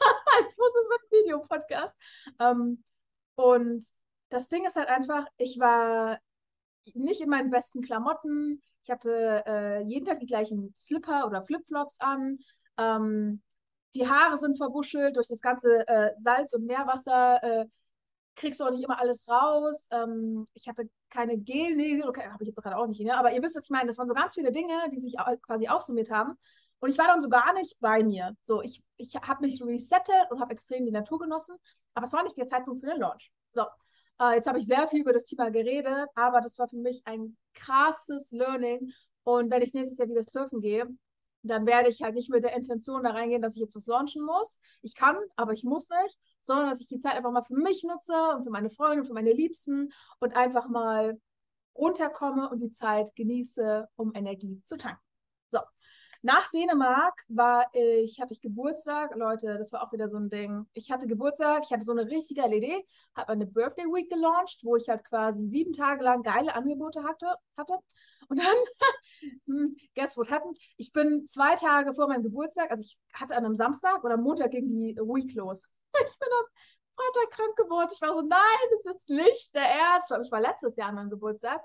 ich 0.50 0.58
muss 0.58 0.76
es 0.76 0.90
mit 0.90 1.12
Videopodcast. 1.12 1.96
Ähm, 2.40 2.84
und 3.36 3.86
das 4.30 4.50
Ding 4.50 4.66
ist 4.66 4.76
halt 4.76 4.90
einfach, 4.90 5.26
ich 5.38 5.60
war 5.60 6.20
nicht 6.94 7.22
in 7.22 7.30
meinen 7.30 7.50
besten 7.52 7.82
Klamotten. 7.82 8.62
Ich 8.84 8.92
hatte 8.92 9.44
äh, 9.46 9.84
jeden 9.84 10.06
Tag 10.06 10.20
die 10.20 10.26
gleichen 10.26 10.74
Slipper 10.76 11.26
oder 11.26 11.44
Flipflops 11.44 12.00
an. 12.00 12.40
Ähm, 12.78 13.42
die 13.96 14.08
Haare 14.08 14.38
sind 14.38 14.58
verbuschelt 14.58 15.16
durch 15.16 15.28
das 15.28 15.40
ganze 15.42 15.88
äh, 15.88 16.12
Salz- 16.20 16.54
und 16.54 16.66
Meerwasser. 16.66 17.44
Äh, 17.44 17.66
kriegst 18.36 18.60
du 18.60 18.66
auch 18.66 18.72
nicht 18.72 18.84
immer 18.84 19.00
alles 19.00 19.28
raus. 19.28 19.88
Ähm, 19.92 20.46
ich 20.54 20.68
hatte 20.68 20.90
keine 21.14 21.38
Gelnägel, 21.38 22.08
okay, 22.08 22.28
habe 22.28 22.44
ich 22.44 22.48
jetzt 22.48 22.62
gerade 22.62 22.78
auch 22.78 22.88
nicht, 22.88 23.00
ne? 23.02 23.16
aber 23.16 23.32
ihr 23.32 23.42
wisst, 23.42 23.56
was 23.56 23.66
ich 23.66 23.70
meine. 23.70 23.88
Das 23.88 23.98
waren 23.98 24.08
so 24.08 24.16
ganz 24.16 24.34
viele 24.34 24.52
Dinge, 24.52 24.74
die 24.92 24.98
sich 24.98 25.16
quasi 25.44 25.68
aufsummiert 25.68 26.10
haben. 26.10 26.34
Und 26.80 26.90
ich 26.90 26.98
war 26.98 27.08
dann 27.08 27.22
so 27.22 27.30
gar 27.30 27.54
nicht 27.54 27.80
bei 27.80 28.04
mir. 28.04 28.36
So, 28.42 28.62
ich, 28.62 28.84
ich 28.98 29.16
habe 29.16 29.46
mich 29.46 29.62
resettet 29.64 30.32
und 30.32 30.42
habe 30.42 30.52
extrem 30.52 30.86
die 30.86 30.92
Natur 30.92 31.20
genossen, 31.20 31.56
aber 31.94 32.08
es 32.08 32.14
war 32.14 32.24
nicht 32.24 32.36
der 32.36 32.48
Zeitpunkt 32.48 32.82
für 32.82 32.88
den 32.88 33.00
Launch. 33.00 33.32
So, 33.52 33.64
äh, 34.20 34.36
jetzt 34.36 34.48
habe 34.48 34.58
ich 34.58 34.66
sehr 34.66 34.88
viel 34.88 35.02
über 35.02 35.14
das 35.14 35.26
Thema 35.26 35.50
geredet, 35.50 36.10
aber 36.16 36.42
das 36.42 36.58
war 36.58 36.68
für 36.68 36.78
mich 36.78 37.02
ein 37.06 37.38
krasses 37.54 38.32
Learning. 38.32 38.92
Und 39.24 39.52
wenn 39.52 39.62
ich 39.62 39.74
nächstes 39.74 40.00
Jahr 40.00 40.10
wieder 40.10 40.24
surfen 40.24 40.60
gehe, 40.60 40.88
dann 41.44 41.66
werde 41.66 41.90
ich 41.90 42.02
halt 42.02 42.16
nicht 42.16 42.30
mit 42.30 42.44
der 42.44 42.56
Intention 42.56 43.04
da 43.04 43.12
reingehen, 43.12 43.42
dass 43.42 43.56
ich 43.56 43.62
jetzt 43.62 43.76
was 43.76 43.88
launchen 43.88 44.24
muss. 44.24 44.58
Ich 44.82 44.96
kann, 44.96 45.18
aber 45.36 45.54
ich 45.54 45.64
muss 45.64 45.90
nicht 45.90 46.18
sondern 46.44 46.70
dass 46.70 46.82
ich 46.82 46.88
die 46.88 47.00
Zeit 47.00 47.16
einfach 47.16 47.32
mal 47.32 47.42
für 47.42 47.56
mich 47.56 47.84
nutze 47.84 48.14
und 48.36 48.44
für 48.44 48.52
meine 48.52 48.70
Freunde, 48.70 49.06
für 49.06 49.14
meine 49.14 49.34
Liebsten 49.34 49.92
und 50.20 50.36
einfach 50.36 50.70
mal 50.70 51.20
runterkomme 51.76 52.50
und 52.50 52.60
die 52.60 52.70
Zeit 52.70 53.16
genieße, 53.16 53.88
um 53.96 54.14
Energie 54.14 54.62
zu 54.64 54.78
tanken. 54.78 55.02
So. 55.50 55.60
Nach 56.22 56.50
Dänemark 56.52 57.20
war 57.28 57.66
ich, 57.74 58.22
hatte 58.22 58.34
ich 58.34 58.42
Geburtstag, 58.42 59.16
Leute, 59.16 59.58
das 59.58 59.72
war 59.74 59.84
auch 59.84 59.92
wieder 59.92 60.08
so 60.08 60.18
ein 60.18 60.30
Ding. 60.30 60.68
Ich 60.74 60.92
hatte 60.92 61.08
Geburtstag, 61.08 61.64
ich 61.66 61.72
hatte 61.74 61.84
so 61.84 61.92
eine 61.92 62.06
richtige 62.06 62.44
LED, 62.44 62.86
habe 63.16 63.34
eine 63.34 63.46
Birthday 63.48 63.86
Week 63.86 64.10
gelauncht, 64.10 64.60
wo 64.64 64.76
ich 64.76 64.88
halt 64.88 65.04
quasi 65.04 65.48
sieben 65.48 65.74
Tage 65.74 66.04
lang 66.04 66.22
geile 66.24 66.56
Angebote 66.56 67.04
hatte. 67.04 67.26
hatte. 67.58 67.78
Und 68.30 68.38
dann, 68.38 68.56
hm, 69.46 69.76
guess 69.96 70.18
what 70.18 70.30
happened? 70.30 70.58
Ich 70.78 70.92
bin 70.92 71.26
zwei 71.28 71.56
Tage 71.56 71.94
vor 71.94 72.08
meinem 72.08 72.24
Geburtstag, 72.24 72.72
also 72.72 72.84
ich 72.84 72.98
hatte 73.14 73.36
an 73.36 73.46
einem 73.46 73.56
Samstag 73.56 74.04
oder 74.04 74.18
Montag 74.18 74.52
ging 74.52 74.70
die 74.70 74.96
Week 74.98 75.34
los. 75.36 75.68
ich 76.06 76.20
bin 76.20 76.30
am 76.40 76.46
Freitag 76.96 77.32
krank 77.32 77.56
geworden. 77.56 77.90
Ich 77.94 78.02
war 78.02 78.14
so, 78.14 78.22
nein, 78.22 78.40
das 78.72 78.80
ist 78.80 78.86
jetzt 78.86 79.10
nicht 79.10 79.56
der 79.56 79.66
Ernst. 79.66 80.12
Ich 80.24 80.32
war 80.32 80.42
letztes 80.42 80.76
Jahr 80.76 80.90
an 80.90 80.96
meinem 80.96 81.10
Geburtstag. 81.10 81.62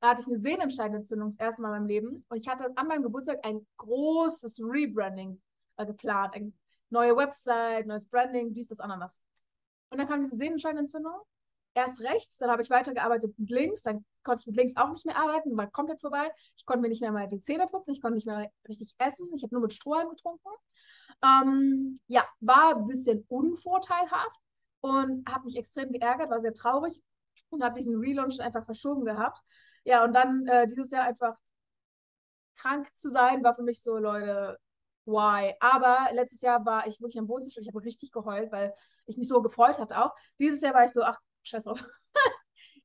Da 0.00 0.10
hatte 0.10 0.22
ich 0.22 0.26
eine 0.26 0.38
Sehnenscheidenentzündung 0.38 1.30
das 1.30 1.38
erste 1.38 1.62
Mal 1.62 1.68
in 1.68 1.74
meinem 1.74 1.86
Leben. 1.86 2.24
Und 2.28 2.36
ich 2.36 2.48
hatte 2.48 2.72
an 2.76 2.88
meinem 2.88 3.02
Geburtstag 3.02 3.38
ein 3.44 3.64
großes 3.76 4.60
Rebranding 4.60 5.40
äh, 5.76 5.86
geplant. 5.86 6.34
Eine 6.34 6.52
neue 6.90 7.16
Website, 7.16 7.86
neues 7.86 8.04
Branding, 8.06 8.52
dies, 8.52 8.66
das, 8.66 8.80
Ananas. 8.80 9.20
Und 9.90 9.98
dann 9.98 10.08
kam 10.08 10.22
diese 10.22 10.36
Sehnenscheidenentzündung. 10.36 11.20
Erst 11.74 12.00
rechts, 12.00 12.36
dann 12.36 12.50
habe 12.50 12.60
ich 12.62 12.68
weitergearbeitet 12.68 13.38
mit 13.38 13.50
links, 13.50 13.82
dann 13.82 14.04
konnte 14.22 14.42
ich 14.42 14.46
mit 14.46 14.56
links 14.56 14.76
auch 14.76 14.90
nicht 14.90 15.06
mehr 15.06 15.16
arbeiten, 15.16 15.56
war 15.56 15.70
komplett 15.70 16.00
vorbei. 16.00 16.30
Ich 16.56 16.66
konnte 16.66 16.82
mir 16.82 16.88
nicht 16.88 17.00
mehr 17.00 17.12
mal 17.12 17.28
die 17.28 17.40
Zähne 17.40 17.66
putzen, 17.66 17.94
ich 17.94 18.02
konnte 18.02 18.16
nicht 18.16 18.26
mehr 18.26 18.50
richtig 18.68 18.94
essen, 18.98 19.26
ich 19.34 19.42
habe 19.42 19.54
nur 19.54 19.62
mit 19.62 19.72
Strohhalm 19.72 20.10
getrunken. 20.10 20.50
Ähm, 21.22 22.00
ja, 22.08 22.24
war 22.40 22.76
ein 22.76 22.86
bisschen 22.86 23.24
unvorteilhaft 23.28 24.40
und 24.80 25.26
habe 25.30 25.44
mich 25.44 25.56
extrem 25.56 25.92
geärgert, 25.92 26.30
war 26.30 26.40
sehr 26.40 26.54
traurig 26.54 27.00
und 27.50 27.62
habe 27.62 27.78
diesen 27.78 27.98
Relaunch 27.98 28.40
einfach 28.40 28.64
verschoben 28.66 29.04
gehabt. 29.04 29.40
Ja, 29.84 30.04
und 30.04 30.12
dann 30.12 30.46
äh, 30.46 30.66
dieses 30.66 30.90
Jahr 30.90 31.04
einfach 31.04 31.36
krank 32.56 32.88
zu 32.94 33.10
sein, 33.10 33.42
war 33.44 33.54
für 33.54 33.62
mich 33.62 33.82
so, 33.82 33.96
Leute, 33.98 34.58
why? 35.04 35.54
Aber 35.60 36.08
letztes 36.12 36.42
Jahr 36.42 36.64
war 36.64 36.86
ich 36.86 37.00
wirklich 37.00 37.18
am 37.18 37.26
Boden 37.26 37.46
ich 37.48 37.68
habe 37.68 37.84
richtig 37.84 38.12
geheult, 38.12 38.52
weil 38.52 38.74
ich 39.06 39.16
mich 39.16 39.28
so 39.28 39.42
gefreut 39.42 39.78
hatte 39.78 40.02
auch. 40.04 40.14
Dieses 40.38 40.60
Jahr 40.60 40.74
war 40.74 40.84
ich 40.84 40.92
so, 40.92 41.02
ach, 41.02 41.18
scheiß 41.42 41.64
drauf. 41.64 41.82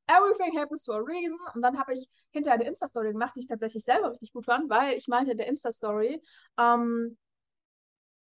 everything 0.08 0.58
happens 0.58 0.86
for 0.86 0.96
a 0.96 1.04
reason. 1.04 1.38
Und 1.54 1.62
dann 1.62 1.78
habe 1.78 1.94
ich 1.94 2.08
hinterher 2.32 2.60
eine 2.60 2.68
Insta-Story 2.68 3.12
gemacht, 3.12 3.36
die 3.36 3.42
ich 3.42 3.48
tatsächlich 3.48 3.84
selber 3.84 4.12
richtig 4.12 4.34
gut 4.34 4.46
fand, 4.46 4.70
weil 4.70 4.98
ich 4.98 5.08
meinte 5.08 5.32
in 5.32 5.38
der 5.38 5.48
Insta-Story, 5.48 6.22
ähm, 6.58 7.18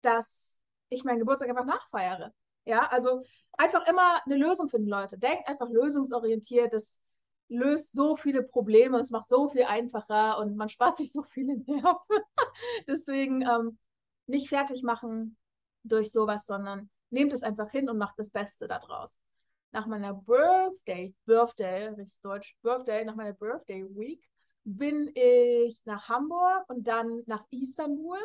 dass 0.02 0.58
ich 0.90 1.04
meinen 1.04 1.20
Geburtstag 1.20 1.50
einfach 1.50 1.66
nachfeiere. 1.66 2.34
Ja, 2.66 2.88
also 2.88 3.24
einfach 3.54 3.88
immer 3.88 4.22
eine 4.26 4.36
Lösung 4.36 4.70
finden, 4.70 4.90
Leute. 4.90 5.18
Denkt 5.18 5.48
einfach 5.48 5.70
lösungsorientiert. 5.70 6.74
Das 6.74 7.00
löst 7.48 7.94
so 7.94 8.16
viele 8.16 8.44
Probleme, 8.44 9.00
es 9.00 9.10
macht 9.10 9.28
so 9.28 9.50
viel 9.50 9.64
einfacher 9.64 10.38
und 10.40 10.56
man 10.56 10.70
spart 10.70 10.98
sich 10.98 11.12
so 11.12 11.24
viele 11.24 11.58
Nerven. 11.58 11.98
Deswegen 12.88 13.42
ähm, 13.42 13.78
nicht 14.28 14.50
fertig 14.50 14.84
machen 14.84 15.38
durch 15.84 16.12
sowas, 16.12 16.46
sondern 16.46 16.90
nehmt 17.10 17.34
es 17.34 17.42
einfach 17.42 17.72
hin 17.72 17.90
und 17.90 17.98
macht 17.98 18.20
das 18.20 18.30
Beste 18.30 18.68
daraus. 18.68 19.20
Nach 19.72 19.86
meiner 19.86 20.14
Birthday, 20.14 21.14
Birthday, 21.26 21.90
richtig 21.90 22.22
deutsch, 22.22 22.58
Birthday, 22.62 23.06
nach 23.06 23.16
meiner 23.16 23.34
Birthday 23.34 23.86
Week 23.96 24.30
bin 24.64 25.12
ich 25.16 25.80
nach 25.86 26.10
Hamburg 26.10 26.66
und 26.70 26.88
dann 26.88 27.24
nach 27.26 27.44
Istanbul. 27.50 28.20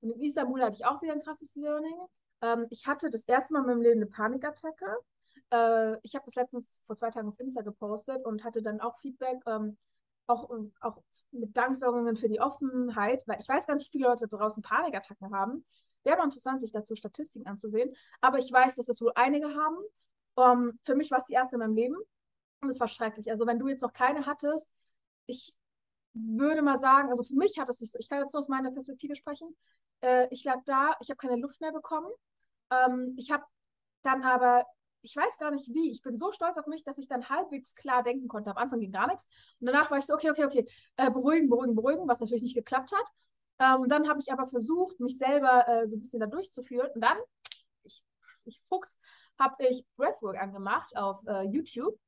Und 0.00 0.10
in 0.10 0.20
Istanbul 0.20 0.62
hatte 0.62 0.76
ich 0.76 0.84
auch 0.84 1.00
wieder 1.00 1.12
ein 1.12 1.22
krasses 1.22 1.54
Learning. 1.54 1.96
Ähm, 2.42 2.66
ich 2.70 2.86
hatte 2.86 3.10
das 3.10 3.24
erste 3.24 3.54
Mal 3.54 3.60
in 3.60 3.66
meinem 3.66 3.82
Leben 3.82 4.00
eine 4.02 4.10
Panikattacke. 4.10 4.98
Äh, 5.50 5.96
ich 6.02 6.14
habe 6.14 6.24
das 6.26 6.34
letztens 6.34 6.80
vor 6.86 6.96
zwei 6.96 7.10
Tagen 7.10 7.28
auf 7.28 7.40
Insta 7.40 7.62
gepostet 7.62 8.24
und 8.24 8.44
hatte 8.44 8.62
dann 8.62 8.80
auch 8.80 8.98
Feedback, 8.98 9.38
ähm, 9.46 9.78
auch, 10.26 10.50
auch 10.80 11.02
mit 11.30 11.56
Danksaugungen 11.56 12.16
für 12.16 12.28
die 12.28 12.40
Offenheit, 12.40 13.22
weil 13.26 13.38
ich 13.40 13.48
weiß 13.48 13.66
gar 13.66 13.74
nicht, 13.74 13.86
wie 13.86 13.98
viele 13.98 14.08
Leute 14.08 14.26
draußen 14.26 14.62
Panikattacken 14.62 15.32
haben. 15.32 15.64
Wäre 16.02 16.18
mal 16.18 16.24
interessant, 16.24 16.60
sich 16.60 16.72
dazu 16.72 16.94
Statistiken 16.94 17.46
anzusehen. 17.46 17.94
Aber 18.20 18.38
ich 18.38 18.52
weiß, 18.52 18.76
dass 18.76 18.86
das 18.86 19.00
wohl 19.00 19.12
einige 19.14 19.48
haben. 19.54 19.76
Um, 20.36 20.68
ähm, 20.68 20.78
für 20.84 20.94
mich 20.94 21.10
war 21.10 21.18
es 21.18 21.24
die 21.24 21.34
erste 21.34 21.56
in 21.56 21.60
meinem 21.60 21.74
Leben 21.74 21.96
und 22.60 22.68
es 22.68 22.78
war 22.78 22.88
schrecklich. 22.88 23.30
Also 23.30 23.46
wenn 23.46 23.58
du 23.58 23.68
jetzt 23.68 23.82
noch 23.82 23.92
keine 23.92 24.26
hattest, 24.26 24.68
ich 25.26 25.54
würde 26.14 26.62
mal 26.62 26.78
sagen, 26.78 27.08
also 27.08 27.22
für 27.22 27.34
mich 27.34 27.58
hat 27.58 27.68
es 27.68 27.78
sich 27.78 27.90
so, 27.90 27.98
ich 27.98 28.08
kann 28.08 28.20
jetzt 28.20 28.32
nur 28.32 28.40
aus 28.40 28.48
meiner 28.48 28.70
Perspektive 28.70 29.16
sprechen, 29.16 29.56
äh, 30.02 30.28
ich 30.30 30.44
lag 30.44 30.60
da, 30.66 30.94
ich 31.00 31.10
habe 31.10 31.18
keine 31.18 31.40
Luft 31.40 31.60
mehr 31.60 31.72
bekommen. 31.72 32.10
Ähm, 32.70 33.14
ich 33.16 33.30
habe 33.30 33.44
dann 34.02 34.22
aber 34.22 34.64
ich 35.06 35.16
weiß 35.16 35.38
gar 35.38 35.52
nicht 35.52 35.72
wie. 35.72 35.92
Ich 35.92 36.02
bin 36.02 36.16
so 36.16 36.32
stolz 36.32 36.58
auf 36.58 36.66
mich, 36.66 36.82
dass 36.82 36.98
ich 36.98 37.06
dann 37.06 37.28
halbwegs 37.28 37.74
klar 37.74 38.02
denken 38.02 38.26
konnte. 38.26 38.50
Am 38.50 38.56
Anfang 38.56 38.80
ging 38.80 38.90
gar 38.90 39.06
nichts. 39.06 39.26
Und 39.60 39.66
danach 39.66 39.90
war 39.90 39.98
ich 39.98 40.06
so, 40.06 40.14
okay, 40.14 40.30
okay, 40.30 40.44
okay, 40.44 40.66
äh, 40.96 41.10
beruhigen, 41.10 41.48
beruhigen, 41.48 41.76
beruhigen, 41.76 42.08
was 42.08 42.20
natürlich 42.20 42.42
nicht 42.42 42.56
geklappt 42.56 42.90
hat. 42.92 43.06
Ähm, 43.58 43.88
dann 43.88 44.08
habe 44.08 44.18
ich 44.20 44.32
aber 44.32 44.48
versucht, 44.48 44.98
mich 44.98 45.16
selber 45.16 45.66
äh, 45.68 45.86
so 45.86 45.96
ein 45.96 46.00
bisschen 46.00 46.20
da 46.20 46.26
durchzuführen. 46.26 46.90
Und 46.92 47.00
dann, 47.00 47.16
ich, 47.84 48.02
ich 48.44 48.60
Fuchs, 48.68 48.98
habe 49.38 49.66
ich 49.66 49.84
Breathwork 49.96 50.40
angemacht 50.40 50.96
auf 50.96 51.20
äh, 51.26 51.42
YouTube 51.44 51.98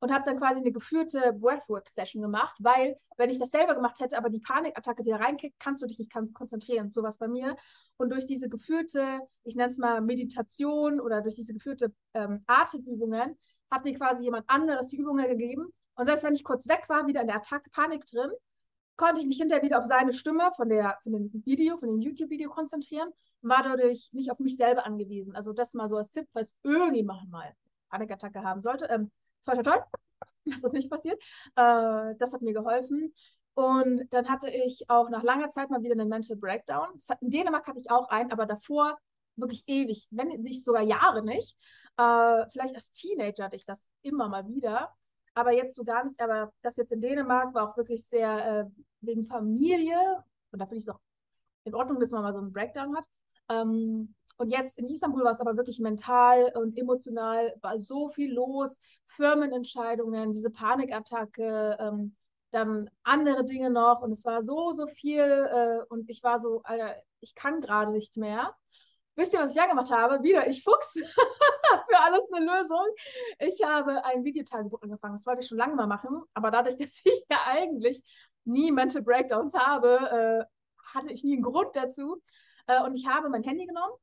und 0.00 0.12
habe 0.12 0.24
dann 0.24 0.38
quasi 0.38 0.60
eine 0.60 0.72
geführte 0.72 1.32
Breathwork-Session 1.32 2.22
gemacht, 2.22 2.54
weil, 2.58 2.96
wenn 3.16 3.30
ich 3.30 3.38
das 3.38 3.50
selber 3.50 3.74
gemacht 3.74 3.98
hätte, 4.00 4.18
aber 4.18 4.28
die 4.28 4.40
Panikattacke 4.40 5.04
wieder 5.04 5.20
reinkickt, 5.20 5.58
kannst 5.58 5.82
du 5.82 5.86
dich 5.86 5.98
nicht 5.98 6.12
konzentrieren. 6.34 6.92
Sowas 6.92 7.18
bei 7.18 7.28
mir. 7.28 7.56
Und 7.96 8.10
durch 8.10 8.26
diese 8.26 8.48
geführte, 8.48 9.20
ich 9.44 9.56
nenne 9.56 9.70
es 9.70 9.78
mal 9.78 10.00
Meditation 10.00 11.00
oder 11.00 11.22
durch 11.22 11.34
diese 11.34 11.54
geführte 11.54 11.94
ähm, 12.14 12.44
Atemübungen, 12.46 13.38
hat 13.70 13.84
mir 13.84 13.94
quasi 13.94 14.24
jemand 14.24 14.48
anderes 14.48 14.88
die 14.88 14.98
Übungen 14.98 15.26
gegeben. 15.28 15.72
Und 15.94 16.04
selbst 16.04 16.24
wenn 16.24 16.34
ich 16.34 16.44
kurz 16.44 16.68
weg 16.68 16.88
war, 16.88 17.06
wieder 17.06 17.22
in 17.22 17.26
der 17.26 17.36
Attacke, 17.36 17.70
Panik 17.70 18.06
drin, 18.06 18.30
konnte 18.96 19.20
ich 19.20 19.26
mich 19.26 19.38
hinterher 19.38 19.62
wieder 19.62 19.78
auf 19.78 19.86
seine 19.86 20.12
Stimme 20.12 20.50
von, 20.56 20.68
der, 20.68 20.98
von 21.02 21.12
dem 21.12 21.30
Video, 21.44 21.78
von 21.78 21.88
dem 21.88 22.00
YouTube-Video 22.00 22.50
konzentrieren 22.50 23.12
war 23.42 23.62
dadurch 23.62 24.12
nicht 24.12 24.30
auf 24.30 24.38
mich 24.38 24.56
selber 24.56 24.86
angewiesen. 24.86 25.34
Also 25.34 25.52
das 25.52 25.74
mal 25.74 25.88
so 25.88 25.96
als 25.96 26.10
Tipp, 26.10 26.26
falls 26.32 26.54
irgendjemand 26.62 27.30
mal 27.30 27.54
Panikattacke 27.90 28.42
haben 28.42 28.62
sollte. 28.62 28.86
Ähm, 28.86 29.10
toll, 29.44 29.54
toll, 29.56 29.64
toll, 29.64 29.84
dass 30.46 30.62
das 30.62 30.72
nicht 30.72 30.90
passiert. 30.90 31.20
Äh, 31.56 32.14
das 32.18 32.32
hat 32.32 32.42
mir 32.42 32.52
geholfen. 32.52 33.14
Und 33.54 34.12
dann 34.12 34.28
hatte 34.28 34.50
ich 34.50 34.90
auch 34.90 35.08
nach 35.08 35.22
langer 35.22 35.48
Zeit 35.48 35.70
mal 35.70 35.82
wieder 35.82 35.94
einen 35.94 36.10
Mental 36.10 36.36
Breakdown. 36.36 36.88
In 37.20 37.30
Dänemark 37.30 37.66
hatte 37.66 37.78
ich 37.78 37.90
auch 37.90 38.08
einen, 38.10 38.30
aber 38.30 38.44
davor 38.44 38.98
wirklich 39.36 39.64
ewig, 39.66 40.08
wenn 40.10 40.28
nicht 40.42 40.62
sogar 40.62 40.82
Jahre 40.82 41.24
nicht. 41.24 41.56
Äh, 41.96 42.46
vielleicht 42.50 42.74
als 42.74 42.92
Teenager 42.92 43.44
hatte 43.44 43.56
ich 43.56 43.64
das 43.64 43.88
immer 44.02 44.28
mal 44.28 44.46
wieder, 44.46 44.94
aber 45.34 45.52
jetzt 45.52 45.74
so 45.74 45.84
gar 45.84 46.04
nicht. 46.04 46.20
Aber 46.20 46.52
das 46.62 46.76
jetzt 46.76 46.92
in 46.92 47.00
Dänemark 47.00 47.54
war 47.54 47.70
auch 47.70 47.76
wirklich 47.76 48.06
sehr 48.06 48.46
äh, 48.46 48.64
wegen 49.00 49.24
Familie. 49.24 50.22
Und 50.50 50.58
da 50.58 50.66
finde 50.66 50.78
ich 50.78 50.84
es 50.84 50.88
auch 50.88 51.00
in 51.64 51.74
Ordnung, 51.74 51.98
dass 51.98 52.10
man 52.10 52.22
mal 52.22 52.32
so 52.32 52.40
einen 52.40 52.52
Breakdown 52.52 52.94
hat. 52.96 53.06
Ähm, 53.48 54.14
und 54.38 54.50
jetzt 54.50 54.78
in 54.78 54.86
Istanbul 54.86 55.24
war 55.24 55.32
es 55.32 55.40
aber 55.40 55.56
wirklich 55.56 55.80
mental 55.80 56.52
und 56.56 56.76
emotional, 56.76 57.54
war 57.62 57.78
so 57.78 58.10
viel 58.10 58.32
los, 58.32 58.78
Firmenentscheidungen, 59.08 60.32
diese 60.32 60.50
Panikattacke, 60.50 61.76
ähm, 61.80 62.16
dann 62.50 62.90
andere 63.02 63.44
Dinge 63.44 63.70
noch 63.70 64.02
und 64.02 64.12
es 64.12 64.24
war 64.24 64.42
so, 64.42 64.72
so 64.72 64.86
viel 64.86 65.20
äh, 65.20 65.84
und 65.88 66.08
ich 66.08 66.22
war 66.22 66.38
so, 66.38 66.60
Alter, 66.64 66.96
ich 67.20 67.34
kann 67.34 67.60
gerade 67.60 67.90
nicht 67.92 68.16
mehr. 68.16 68.54
Wisst 69.16 69.32
ihr, 69.32 69.40
was 69.40 69.50
ich 69.50 69.56
ja 69.56 69.66
gemacht 69.66 69.90
habe? 69.90 70.22
Wieder, 70.22 70.46
ich 70.46 70.62
Fuchs. 70.62 70.92
Für 71.88 71.98
alles 71.98 72.20
eine 72.32 72.44
Lösung. 72.44 72.84
Ich 73.38 73.62
habe 73.64 74.04
ein 74.04 74.24
Videotagebuch 74.24 74.82
angefangen. 74.82 75.14
Das 75.14 75.26
wollte 75.26 75.40
ich 75.40 75.48
schon 75.48 75.58
lange 75.58 75.74
mal 75.74 75.86
machen, 75.86 76.22
aber 76.34 76.50
dadurch, 76.50 76.76
dass 76.78 77.00
ich 77.02 77.24
ja 77.30 77.38
eigentlich 77.46 78.02
nie 78.44 78.70
Mental 78.70 79.02
Breakdowns 79.02 79.54
habe, 79.54 80.46
äh, 80.46 80.94
hatte 80.94 81.12
ich 81.12 81.24
nie 81.24 81.34
einen 81.34 81.42
Grund 81.42 81.74
dazu. 81.74 82.22
Äh, 82.66 82.82
und 82.82 82.94
ich 82.96 83.06
habe 83.06 83.28
mein 83.28 83.42
Handy 83.42 83.66
genommen 83.66 83.94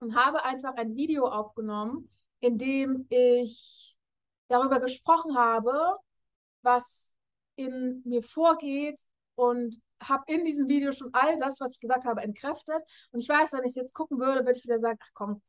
und 0.00 0.16
habe 0.16 0.44
einfach 0.44 0.74
ein 0.74 0.94
Video 0.96 1.26
aufgenommen, 1.26 2.10
in 2.40 2.58
dem 2.58 3.06
ich 3.10 3.96
darüber 4.48 4.80
gesprochen 4.80 5.36
habe, 5.36 5.96
was 6.62 7.12
in 7.56 8.02
mir 8.04 8.22
vorgeht 8.22 8.98
und 9.34 9.80
habe 10.02 10.24
in 10.26 10.44
diesem 10.44 10.68
Video 10.68 10.92
schon 10.92 11.10
all 11.12 11.38
das, 11.38 11.60
was 11.60 11.74
ich 11.74 11.80
gesagt 11.80 12.04
habe, 12.04 12.22
entkräftet. 12.22 12.82
Und 13.12 13.20
ich 13.20 13.28
weiß, 13.28 13.52
wenn 13.52 13.60
ich 13.60 13.70
es 13.70 13.74
jetzt 13.74 13.94
gucken 13.94 14.18
würde, 14.18 14.40
würde 14.40 14.58
ich 14.58 14.64
wieder 14.64 14.80
sagen, 14.80 14.98
ach 15.02 15.10
komm, 15.12 15.42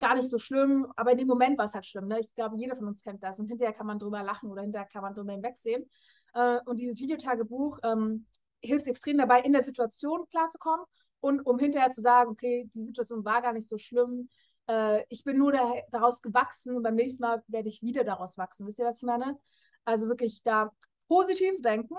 gar 0.00 0.14
nicht 0.14 0.28
so 0.28 0.38
schlimm. 0.38 0.92
Aber 0.96 1.12
in 1.12 1.18
dem 1.18 1.28
Moment 1.28 1.56
war 1.56 1.64
es 1.64 1.74
halt 1.74 1.86
schlimm. 1.86 2.06
Ne? 2.06 2.20
Ich 2.20 2.34
glaube, 2.34 2.56
jeder 2.56 2.76
von 2.76 2.86
uns 2.86 3.02
kennt 3.02 3.22
das. 3.22 3.38
Und 3.38 3.48
hinterher 3.48 3.72
kann 3.72 3.86
man 3.86 3.98
drüber 3.98 4.22
lachen 4.22 4.50
oder 4.50 4.62
hinterher 4.62 4.88
kann 4.88 5.02
man 5.02 5.14
drüber 5.14 5.32
hinwegsehen. 5.32 5.88
Äh, 6.34 6.60
und 6.66 6.78
dieses 6.78 7.00
Videotagebuch 7.00 7.78
ähm, 7.82 8.26
hilft 8.60 8.86
extrem 8.86 9.16
dabei, 9.18 9.40
in 9.40 9.52
der 9.52 9.62
Situation 9.62 10.26
klarzukommen 10.30 10.84
und 11.24 11.40
um 11.40 11.58
hinterher 11.58 11.90
zu 11.90 12.02
sagen, 12.02 12.30
okay, 12.30 12.68
die 12.74 12.82
Situation 12.82 13.24
war 13.24 13.40
gar 13.40 13.54
nicht 13.54 13.66
so 13.66 13.78
schlimm, 13.78 14.28
äh, 14.68 15.04
ich 15.08 15.24
bin 15.24 15.38
nur 15.38 15.52
da, 15.52 15.72
daraus 15.90 16.20
gewachsen 16.20 16.76
und 16.76 16.82
beim 16.82 16.96
nächsten 16.96 17.22
Mal 17.22 17.42
werde 17.48 17.70
ich 17.70 17.80
wieder 17.80 18.04
daraus 18.04 18.36
wachsen. 18.36 18.66
Wisst 18.66 18.78
ihr, 18.78 18.84
was 18.84 18.98
ich 18.98 19.06
meine? 19.06 19.38
Also 19.86 20.06
wirklich 20.06 20.42
da 20.42 20.70
positiv 21.08 21.54
denken 21.62 21.96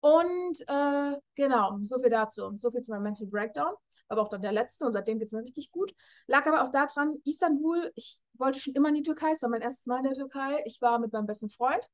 und 0.00 0.60
äh, 0.68 1.16
genau, 1.34 1.78
so 1.82 2.00
viel 2.00 2.08
dazu. 2.08 2.50
So 2.56 2.70
viel 2.70 2.80
zu 2.80 2.92
meinem 2.92 3.02
Mental 3.02 3.26
Breakdown. 3.26 3.74
Aber 4.08 4.22
auch 4.22 4.30
dann 4.30 4.40
der 4.40 4.52
letzte 4.52 4.86
und 4.86 4.94
seitdem 4.94 5.18
geht 5.18 5.26
es 5.26 5.32
mir 5.32 5.42
richtig 5.42 5.70
gut. 5.70 5.92
Lag 6.26 6.46
aber 6.46 6.62
auch 6.62 6.70
daran, 6.70 7.14
Istanbul, 7.24 7.92
ich 7.94 8.18
wollte 8.34 8.58
schon 8.60 8.74
immer 8.74 8.88
in 8.88 8.94
die 8.94 9.02
Türkei, 9.02 9.32
es 9.32 9.42
war 9.42 9.50
mein 9.50 9.62
erstes 9.62 9.86
Mal 9.86 9.98
in 9.98 10.04
der 10.04 10.14
Türkei. 10.14 10.62
Ich 10.64 10.80
war 10.80 10.98
mit 10.98 11.12
meinem 11.12 11.26
besten 11.26 11.50
Freund. 11.50 11.86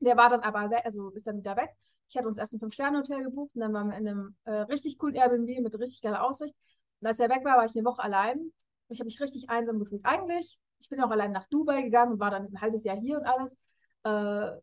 Der 0.00 0.16
war 0.18 0.28
dann 0.28 0.40
aber 0.40 0.70
also 0.84 1.10
ist 1.10 1.26
dann 1.26 1.38
wieder 1.38 1.56
weg. 1.56 1.70
Ich 2.12 2.18
hatte 2.18 2.28
uns 2.28 2.36
erst 2.36 2.52
ein 2.52 2.60
Fünf-Sterne-Hotel 2.60 3.24
gebucht 3.24 3.52
und 3.54 3.62
dann 3.62 3.72
waren 3.72 3.88
wir 3.88 3.96
in 3.96 4.06
einem 4.06 4.36
äh, 4.44 4.52
richtig 4.52 4.98
coolen 4.98 5.14
Airbnb 5.14 5.48
mit 5.62 5.78
richtig 5.78 6.02
geiler 6.02 6.22
Aussicht. 6.22 6.54
Und 7.00 7.06
als 7.06 7.18
er 7.18 7.30
weg 7.30 7.42
war, 7.42 7.56
war 7.56 7.64
ich 7.64 7.74
eine 7.74 7.86
Woche 7.86 8.02
allein. 8.02 8.38
Und 8.38 8.52
ich 8.90 9.00
habe 9.00 9.06
mich 9.06 9.18
richtig 9.18 9.48
einsam 9.48 9.78
gefühlt. 9.78 10.04
Eigentlich, 10.04 10.58
ich 10.78 10.90
bin 10.90 11.00
auch 11.00 11.10
allein 11.10 11.32
nach 11.32 11.48
Dubai 11.48 11.80
gegangen 11.80 12.12
und 12.12 12.20
war 12.20 12.30
dann 12.30 12.44
ein 12.44 12.60
halbes 12.60 12.84
Jahr 12.84 12.98
hier 12.98 13.16
und 13.16 13.24
alles. 13.24 13.54
Äh, 14.04 14.60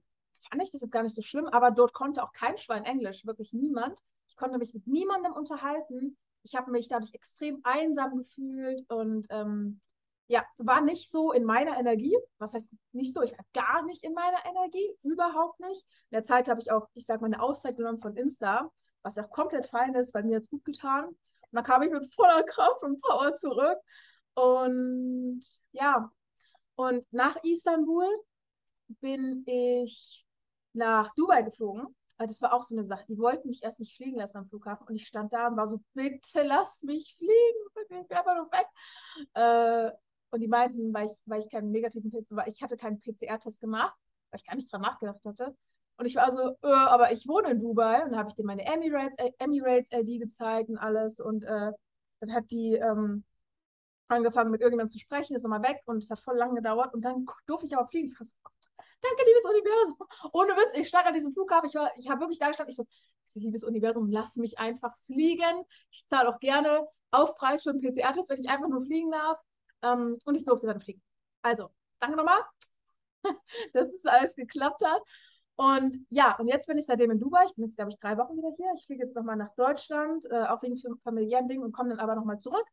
fand 0.47 0.61
ich 0.61 0.69
das 0.69 0.81
jetzt 0.81 0.91
gar 0.91 1.01
nicht 1.01 1.15
so 1.15 1.23
schlimm, 1.23 1.47
aber 1.47 1.71
dort 1.71 1.91
konnte 1.91 2.21
auch 2.21 2.33
kein 2.33 2.55
Schwein 2.59 2.83
Englisch, 2.83 3.25
wirklich 3.25 3.51
niemand. 3.51 3.97
Ich 4.27 4.35
konnte 4.35 4.59
mich 4.59 4.75
mit 4.75 4.85
niemandem 4.85 5.33
unterhalten. 5.33 6.17
Ich 6.43 6.55
habe 6.55 6.69
mich 6.69 6.87
dadurch 6.87 7.15
extrem 7.15 7.61
einsam 7.63 8.15
gefühlt 8.15 8.87
und 8.91 9.25
ähm, 9.31 9.81
ja, 10.29 10.45
war 10.57 10.79
nicht 10.81 11.11
so 11.11 11.31
in 11.31 11.43
meiner 11.43 11.77
Energie. 11.79 12.15
Was 12.37 12.53
heißt 12.53 12.69
nicht 12.93 13.13
so? 13.13 13.23
Ich 13.23 13.31
war 13.31 13.45
gar 13.51 13.83
nicht 13.85 14.03
in 14.03 14.13
meiner 14.13 14.45
Energie, 14.45 14.95
überhaupt 15.01 15.59
nicht. 15.59 15.81
In 16.11 16.15
der 16.15 16.23
Zeit 16.23 16.47
habe 16.47 16.61
ich 16.61 16.71
auch, 16.71 16.87
ich 16.93 17.07
sage 17.07 17.21
mal, 17.21 17.25
eine 17.25 17.41
Auszeit 17.41 17.77
genommen 17.77 17.97
von 17.97 18.15
Insta, 18.15 18.71
was 19.01 19.17
auch 19.17 19.31
komplett 19.31 19.65
fein 19.65 19.95
ist, 19.95 20.13
weil 20.13 20.23
mir 20.23 20.33
jetzt 20.33 20.51
gut 20.51 20.63
getan. 20.63 21.07
Und 21.07 21.17
dann 21.51 21.63
kam 21.63 21.81
ich 21.81 21.89
mit 21.89 22.05
voller 22.13 22.43
Kraft 22.43 22.83
und 22.83 23.01
Power 23.01 23.35
zurück. 23.37 23.79
Und 24.35 25.41
ja, 25.71 26.11
und 26.75 27.11
nach 27.11 27.35
Istanbul 27.43 28.07
bin 29.01 29.43
ich 29.47 30.27
nach 30.73 31.11
Dubai 31.15 31.41
geflogen. 31.41 31.95
Das 32.19 32.41
war 32.41 32.53
auch 32.53 32.61
so 32.61 32.75
eine 32.75 32.85
Sache. 32.85 33.05
Die 33.07 33.17
wollten 33.17 33.47
mich 33.47 33.63
erst 33.63 33.79
nicht 33.79 33.95
fliegen 33.95 34.17
lassen 34.17 34.37
am 34.37 34.47
Flughafen. 34.47 34.85
Und 34.85 34.95
ich 34.95 35.07
stand 35.07 35.33
da 35.33 35.47
und 35.47 35.57
war 35.57 35.65
so, 35.65 35.81
bitte 35.93 36.43
lasst 36.43 36.83
mich 36.83 37.15
fliegen. 37.17 37.33
Ich 37.81 37.87
bin 37.87 38.17
einfach 38.17 38.35
nur 38.35 38.51
weg. 38.51 38.67
Äh, 39.33 39.91
und 40.31 40.39
die 40.41 40.47
meinten, 40.47 40.93
weil 40.93 41.07
ich, 41.07 41.17
weil 41.25 41.41
ich 41.41 41.49
keinen 41.49 41.71
negativen 41.71 42.11
PCR, 42.11 42.47
ich 42.47 42.61
hatte 42.61 42.77
keinen 42.77 42.99
PCR-Test 42.99 43.61
gemacht, 43.61 43.95
weil 44.31 44.39
ich 44.39 44.45
gar 44.45 44.55
nicht 44.55 44.71
dran 44.71 44.81
nachgedacht 44.81 45.23
hatte. 45.25 45.55
Und 45.97 46.05
ich 46.05 46.15
war 46.15 46.31
so, 46.31 46.55
äh, 46.61 46.67
aber 46.67 47.11
ich 47.11 47.27
wohne 47.27 47.51
in 47.51 47.59
Dubai. 47.59 48.03
Und 48.03 48.11
dann 48.11 48.19
habe 48.19 48.29
ich 48.29 48.35
dir 48.35 48.45
meine 48.45 48.63
Emirates, 48.65 49.17
äh, 49.17 50.03
gezeigt 50.17 50.69
und 50.69 50.77
alles. 50.77 51.19
Und 51.19 51.43
äh, 51.43 51.71
dann 52.21 52.33
hat 52.33 52.49
die 52.51 52.75
ähm, 52.75 53.25
angefangen, 54.07 54.51
mit 54.51 54.61
irgendjemandem 54.61 54.91
zu 54.91 54.99
sprechen, 54.99 55.35
ist 55.35 55.43
nochmal 55.43 55.61
weg 55.61 55.81
und 55.85 55.97
es 55.97 56.09
hat 56.09 56.19
voll 56.19 56.37
lang 56.37 56.55
gedauert. 56.55 56.93
Und 56.93 57.03
dann 57.03 57.25
durfte 57.47 57.67
ich 57.67 57.75
aber 57.75 57.87
fliegen. 57.87 58.07
Ich 58.07 58.19
war 58.19 58.25
so, 58.25 58.33
Gott, 58.43 58.53
danke, 59.01 59.23
liebes 59.25 59.45
Universum. 59.45 59.97
Ohne 60.33 60.53
Witz, 60.53 60.73
ich 60.75 60.87
stand 60.87 61.05
an 61.05 61.13
diesem 61.13 61.33
Flughafen, 61.33 61.69
ich, 61.69 61.75
ich 61.97 62.09
habe 62.09 62.21
wirklich 62.21 62.39
da 62.39 62.47
gestanden, 62.47 62.71
ich 62.71 62.77
so, 62.77 62.85
liebes 63.33 63.63
Universum, 63.63 64.09
lass 64.09 64.35
mich 64.37 64.57
einfach 64.59 64.95
fliegen. 65.05 65.63
Ich 65.91 66.05
zahle 66.07 66.29
auch 66.29 66.39
gerne 66.39 66.87
Aufpreis 67.11 67.63
für 67.63 67.71
einen 67.71 67.81
PCR-Test, 67.81 68.29
wenn 68.29 68.39
ich 68.39 68.49
einfach 68.49 68.67
nur 68.67 68.83
fliegen 68.83 69.11
darf. 69.11 69.37
Ähm, 69.83 70.17
und 70.25 70.35
ich 70.35 70.45
durfte 70.45 70.67
dann 70.67 70.81
fliegen. 70.81 71.01
Also, 71.41 71.69
danke 71.99 72.17
nochmal, 72.17 72.41
dass 73.73 73.89
es 73.89 74.05
alles 74.05 74.35
geklappt 74.35 74.83
hat. 74.85 75.01
Und 75.55 76.05
ja, 76.09 76.37
und 76.37 76.47
jetzt 76.47 76.67
bin 76.67 76.77
ich 76.77 76.85
seitdem 76.85 77.11
in 77.11 77.19
Dubai. 77.19 77.43
Ich 77.45 77.55
bin 77.55 77.65
jetzt, 77.65 77.75
glaube 77.75 77.91
ich, 77.91 77.99
drei 77.99 78.17
Wochen 78.17 78.37
wieder 78.37 78.51
hier. 78.55 78.71
Ich 78.77 78.85
fliege 78.85 79.03
jetzt 79.03 79.15
nochmal 79.15 79.35
nach 79.35 79.53
Deutschland, 79.55 80.25
äh, 80.31 80.45
auch 80.45 80.61
wegen 80.63 80.77
familiären 81.03 81.49
Dingen 81.49 81.63
und 81.63 81.73
komme 81.73 81.89
dann 81.89 81.99
aber 81.99 82.15
nochmal 82.15 82.39
zurück. 82.39 82.65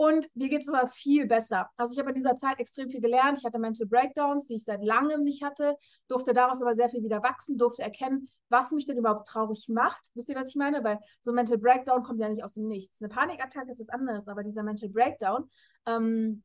Und 0.00 0.28
mir 0.36 0.48
geht 0.48 0.62
es 0.62 0.68
aber 0.68 0.86
viel 0.86 1.26
besser. 1.26 1.68
Also 1.76 1.92
ich 1.92 1.98
habe 1.98 2.10
in 2.10 2.14
dieser 2.14 2.36
Zeit 2.36 2.60
extrem 2.60 2.88
viel 2.88 3.00
gelernt. 3.00 3.38
Ich 3.38 3.44
hatte 3.44 3.58
Mental 3.58 3.88
Breakdowns, 3.88 4.46
die 4.46 4.54
ich 4.54 4.62
seit 4.62 4.84
langem 4.84 5.24
nicht 5.24 5.42
hatte, 5.42 5.76
durfte 6.06 6.32
daraus 6.32 6.62
aber 6.62 6.76
sehr 6.76 6.88
viel 6.88 7.02
wieder 7.02 7.20
wachsen, 7.24 7.58
durfte 7.58 7.82
erkennen, 7.82 8.28
was 8.48 8.70
mich 8.70 8.86
denn 8.86 8.96
überhaupt 8.96 9.26
traurig 9.26 9.68
macht. 9.68 10.08
Wisst 10.14 10.28
ihr, 10.28 10.36
was 10.36 10.50
ich 10.50 10.54
meine? 10.54 10.84
Weil 10.84 11.00
so 11.24 11.32
ein 11.32 11.34
Mental 11.34 11.58
Breakdown 11.58 12.04
kommt 12.04 12.20
ja 12.20 12.28
nicht 12.28 12.44
aus 12.44 12.52
dem 12.54 12.68
Nichts. 12.68 13.02
Eine 13.02 13.08
Panikattacke 13.08 13.72
ist 13.72 13.80
was 13.80 13.88
anderes, 13.88 14.28
aber 14.28 14.44
dieser 14.44 14.62
Mental 14.62 14.88
Breakdown, 14.88 15.50
ähm, 15.84 16.44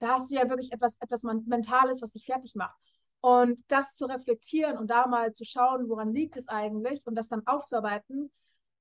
da 0.00 0.16
hast 0.16 0.30
du 0.30 0.36
ja 0.36 0.46
wirklich 0.50 0.70
etwas, 0.70 0.98
etwas 1.00 1.22
Mentales, 1.22 2.02
was 2.02 2.12
dich 2.12 2.26
fertig 2.26 2.54
macht. 2.54 2.76
Und 3.22 3.58
das 3.68 3.94
zu 3.94 4.04
reflektieren 4.04 4.76
und 4.76 4.90
da 4.90 5.06
mal 5.06 5.32
zu 5.32 5.46
schauen, 5.46 5.88
woran 5.88 6.12
liegt 6.12 6.36
es 6.36 6.48
eigentlich 6.48 7.06
und 7.06 7.14
das 7.14 7.28
dann 7.28 7.46
aufzuarbeiten, 7.46 8.30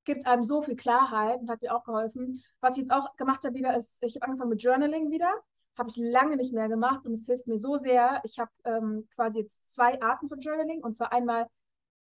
gibt 0.06 0.26
einem 0.28 0.44
so 0.44 0.62
viel 0.62 0.76
Klarheit 0.76 1.40
und 1.40 1.50
hat 1.50 1.62
mir 1.62 1.76
auch 1.76 1.84
geholfen. 1.84 2.44
Was 2.60 2.78
ich 2.78 2.84
jetzt 2.84 2.92
auch 2.92 3.16
gemacht 3.16 3.44
habe 3.46 3.56
wieder, 3.56 3.76
ist, 3.76 4.04
ich 4.04 4.16
habe 4.16 4.26
angefangen 4.26 4.50
mit 4.50 4.64
Journaling 4.64 5.12
wieder. 5.12 5.32
Habe 5.78 5.90
ich 5.90 5.98
lange 5.98 6.38
nicht 6.38 6.54
mehr 6.54 6.70
gemacht 6.70 7.06
und 7.06 7.14
es 7.14 7.26
hilft 7.26 7.48
mir 7.48 7.58
so 7.58 7.78
sehr. 7.78 8.22
Ich 8.24 8.38
habe 8.38 8.52
ähm, 8.64 9.08
quasi 9.16 9.40
jetzt 9.40 9.72
zwei 9.74 10.02
Arten 10.02 10.30
von 10.30 10.40
Journaling 10.40 10.82
und 10.84 10.94
zwar 10.96 11.12
einmal, 11.12 11.48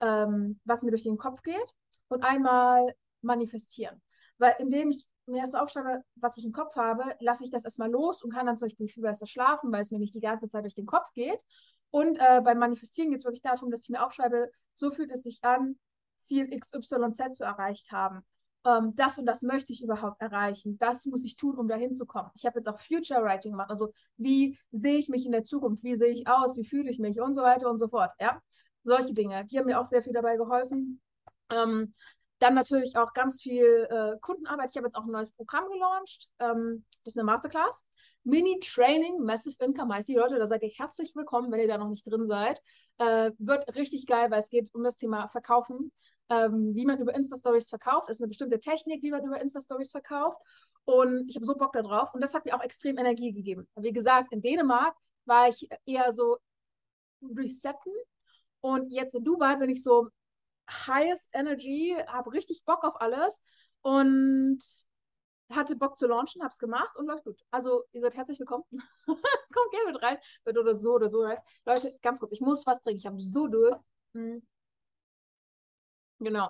ähm, 0.01 0.59
was 0.63 0.81
mir 0.81 0.89
durch 0.89 1.03
den 1.03 1.17
Kopf 1.17 1.43
geht 1.43 1.75
und 2.07 2.23
einmal 2.23 2.95
manifestieren. 3.21 4.01
Weil 4.39 4.55
indem 4.59 4.89
ich 4.89 5.05
mir 5.27 5.39
erst 5.39 5.55
aufschreibe, 5.55 6.03
was 6.15 6.37
ich 6.37 6.45
im 6.45 6.51
Kopf 6.51 6.75
habe, 6.75 7.15
lasse 7.19 7.43
ich 7.43 7.51
das 7.51 7.63
erstmal 7.63 7.91
los 7.91 8.23
und 8.23 8.33
kann 8.33 8.45
dann 8.45 8.57
zum 8.57 8.67
Beispiel 8.67 8.87
viel 8.87 9.03
besser 9.03 9.27
schlafen, 9.27 9.71
weil 9.71 9.81
es 9.81 9.91
mir 9.91 9.99
nicht 9.99 10.15
die 10.15 10.19
ganze 10.19 10.49
Zeit 10.49 10.63
durch 10.63 10.75
den 10.75 10.87
Kopf 10.87 11.13
geht. 11.13 11.45
Und 11.91 12.17
äh, 12.17 12.41
beim 12.43 12.57
Manifestieren 12.57 13.11
geht 13.11 13.19
es 13.19 13.25
wirklich 13.25 13.41
darum, 13.41 13.71
dass 13.71 13.83
ich 13.83 13.89
mir 13.89 14.03
aufschreibe, 14.03 14.51
so 14.75 14.91
fühlt 14.91 15.11
es 15.11 15.23
sich 15.23 15.43
an, 15.43 15.77
Ziel 16.29 16.47
XYZ 16.57 17.37
zu 17.37 17.43
erreicht 17.43 17.91
haben. 17.91 18.21
Ähm, 18.65 18.95
das 18.95 19.17
und 19.17 19.25
das 19.25 19.41
möchte 19.41 19.73
ich 19.73 19.83
überhaupt 19.83 20.21
erreichen. 20.21 20.77
Das 20.77 21.05
muss 21.05 21.25
ich 21.25 21.35
tun, 21.35 21.57
um 21.57 21.67
dahin 21.67 21.93
zu 21.93 22.05
kommen. 22.05 22.29
Ich 22.35 22.45
habe 22.45 22.59
jetzt 22.59 22.67
auch 22.67 22.79
Future 22.79 23.23
Writing 23.23 23.51
gemacht. 23.51 23.69
Also 23.69 23.91
wie 24.17 24.57
sehe 24.71 24.97
ich 24.97 25.09
mich 25.09 25.25
in 25.25 25.31
der 25.31 25.43
Zukunft? 25.43 25.83
Wie 25.83 25.95
sehe 25.95 26.11
ich 26.11 26.27
aus? 26.27 26.57
Wie 26.57 26.65
fühle 26.65 26.89
ich 26.89 26.99
mich? 26.99 27.19
Und 27.19 27.35
so 27.35 27.41
weiter 27.41 27.69
und 27.69 27.79
so 27.79 27.87
fort. 27.87 28.11
Ja, 28.19 28.41
solche 28.83 29.13
Dinge. 29.13 29.45
Die 29.45 29.57
haben 29.57 29.65
mir 29.65 29.79
auch 29.79 29.85
sehr 29.85 30.03
viel 30.03 30.13
dabei 30.13 30.37
geholfen. 30.37 31.01
Ähm, 31.51 31.93
dann 32.39 32.53
natürlich 32.53 32.95
auch 32.97 33.13
ganz 33.13 33.41
viel 33.41 33.87
äh, 33.89 34.17
Kundenarbeit. 34.21 34.69
Ich 34.69 34.77
habe 34.77 34.87
jetzt 34.87 34.95
auch 34.95 35.03
ein 35.03 35.11
neues 35.11 35.31
Programm 35.31 35.69
gelauncht. 35.69 36.29
Ähm, 36.39 36.85
das 37.03 37.15
ist 37.15 37.17
eine 37.17 37.25
Masterclass. 37.25 37.83
Mini-Training, 38.23 39.23
Massive 39.23 39.55
Income 39.63 39.99
IC. 39.99 40.15
Leute, 40.15 40.37
da 40.39 40.47
sage 40.47 40.65
ich 40.67 40.79
herzlich 40.79 41.15
willkommen, 41.15 41.51
wenn 41.51 41.59
ihr 41.59 41.67
da 41.67 41.77
noch 41.77 41.89
nicht 41.89 42.05
drin 42.05 42.27
seid. 42.27 42.61
Äh, 42.97 43.31
wird 43.39 43.75
richtig 43.75 44.05
geil, 44.05 44.31
weil 44.31 44.39
es 44.39 44.49
geht 44.49 44.73
um 44.73 44.83
das 44.83 44.97
Thema 44.97 45.27
Verkaufen. 45.27 45.91
Ähm, 46.29 46.75
wie 46.75 46.85
man 46.85 46.99
über 46.99 47.15
Insta-Stories 47.15 47.69
verkauft. 47.69 48.07
Das 48.07 48.17
ist 48.17 48.21
eine 48.21 48.27
bestimmte 48.27 48.59
Technik, 48.59 49.01
wie 49.01 49.11
man 49.11 49.25
über 49.25 49.41
Insta-Stories 49.41 49.91
verkauft. 49.91 50.37
Und 50.85 51.27
ich 51.27 51.35
habe 51.35 51.45
so 51.45 51.55
Bock 51.55 51.73
darauf. 51.73 52.13
Und 52.13 52.21
das 52.21 52.33
hat 52.33 52.45
mir 52.45 52.55
auch 52.55 52.63
extrem 52.63 52.97
Energie 52.97 53.31
gegeben. 53.31 53.67
Wie 53.75 53.93
gesagt, 53.93 54.31
in 54.31 54.41
Dänemark 54.41 54.95
war 55.25 55.49
ich 55.49 55.67
eher 55.85 56.13
so 56.13 56.37
resetten. 57.21 57.93
Und 58.61 58.91
jetzt 58.91 59.15
in 59.15 59.23
Dubai 59.23 59.55
bin 59.55 59.69
ich 59.69 59.83
so 59.83 60.09
highest 60.69 61.27
energy, 61.33 61.95
habe 62.07 62.31
richtig 62.31 62.63
Bock 62.65 62.83
auf 62.83 63.01
alles. 63.01 63.41
Und 63.81 64.59
hatte 65.51 65.75
Bock 65.75 65.97
zu 65.97 66.07
launchen, 66.07 66.41
habe 66.43 66.51
es 66.51 66.59
gemacht 66.59 66.95
und 66.95 67.07
läuft 67.07 67.23
gut. 67.23 67.39
Also 67.51 67.83
ihr 67.91 68.01
seid 68.01 68.15
herzlich 68.15 68.39
willkommen. 68.39 68.65
Kommt 69.05 69.71
gerne 69.71 69.91
mit 69.91 70.01
rein, 70.01 70.17
wird 70.43 70.57
oder 70.57 70.75
so 70.75 70.93
oder 70.93 71.09
so 71.09 71.27
heißt. 71.27 71.43
Leute, 71.65 71.97
ganz 72.01 72.19
kurz, 72.19 72.31
ich 72.33 72.41
muss 72.41 72.65
was 72.65 72.81
trinken. 72.81 72.99
Ich 72.99 73.05
habe 73.05 73.19
so 73.19 73.47
durch. 73.47 73.75
Hm. 74.13 74.45
Genau. 76.19 76.49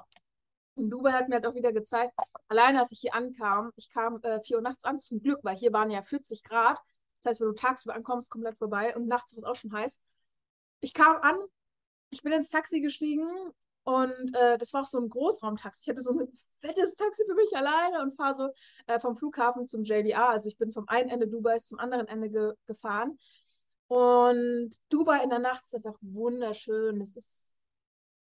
Und 0.75 0.89
Dubai 0.89 1.11
hat 1.11 1.27
mir 1.29 1.35
halt 1.35 1.47
auch 1.47 1.55
wieder 1.55 1.73
gezeigt, 1.73 2.13
alleine 2.47 2.79
als 2.79 2.91
ich 2.91 2.99
hier 2.99 3.13
ankam, 3.13 3.71
ich 3.75 3.89
kam 3.89 4.21
äh, 4.23 4.39
4 4.41 4.57
Uhr 4.57 4.61
nachts 4.61 4.83
an, 4.85 4.99
zum 4.99 5.21
Glück, 5.21 5.39
weil 5.43 5.57
hier 5.57 5.73
waren 5.73 5.91
ja 5.91 6.01
40 6.01 6.43
Grad. 6.43 6.79
Das 7.21 7.31
heißt, 7.31 7.41
wenn 7.41 7.47
du 7.49 7.53
tagsüber 7.53 7.95
ankommst, 7.95 8.29
komplett 8.31 8.57
vorbei 8.57 8.95
und 8.95 9.07
nachts 9.07 9.33
war 9.33 9.39
es 9.39 9.43
auch 9.43 9.55
schon 9.55 9.73
heiß. 9.73 9.99
Ich 10.79 10.93
kam 10.93 11.17
an, 11.17 11.35
ich 12.11 12.21
bin 12.21 12.31
ins 12.31 12.49
Taxi 12.49 12.79
gestiegen 12.79 13.27
und 13.83 14.35
äh, 14.35 14.57
das 14.57 14.73
war 14.73 14.83
auch 14.83 14.87
so 14.87 14.99
ein 14.99 15.09
Großraumtaxi. 15.09 15.81
Ich 15.83 15.89
hatte 15.89 16.01
so 16.01 16.11
ein 16.11 16.31
fettes 16.61 16.95
Taxi 16.95 17.23
für 17.27 17.35
mich 17.35 17.55
alleine 17.55 18.01
und 18.01 18.15
fahre 18.15 18.33
so 18.33 18.49
äh, 18.87 18.99
vom 18.99 19.17
Flughafen 19.17 19.67
zum 19.67 19.83
JDA. 19.83 20.29
Also 20.29 20.47
ich 20.47 20.57
bin 20.57 20.71
vom 20.71 20.87
einen 20.87 21.09
Ende 21.09 21.27
Dubais 21.27 21.67
zum 21.67 21.79
anderen 21.79 22.07
Ende 22.07 22.29
ge 22.29 22.53
gefahren. 22.67 23.17
Und 23.87 24.69
Dubai 24.89 25.23
in 25.23 25.29
der 25.29 25.39
Nacht 25.39 25.65
ist 25.65 25.75
einfach 25.75 25.97
wunderschön. 26.01 27.01
Es 27.01 27.15
ist 27.17 27.48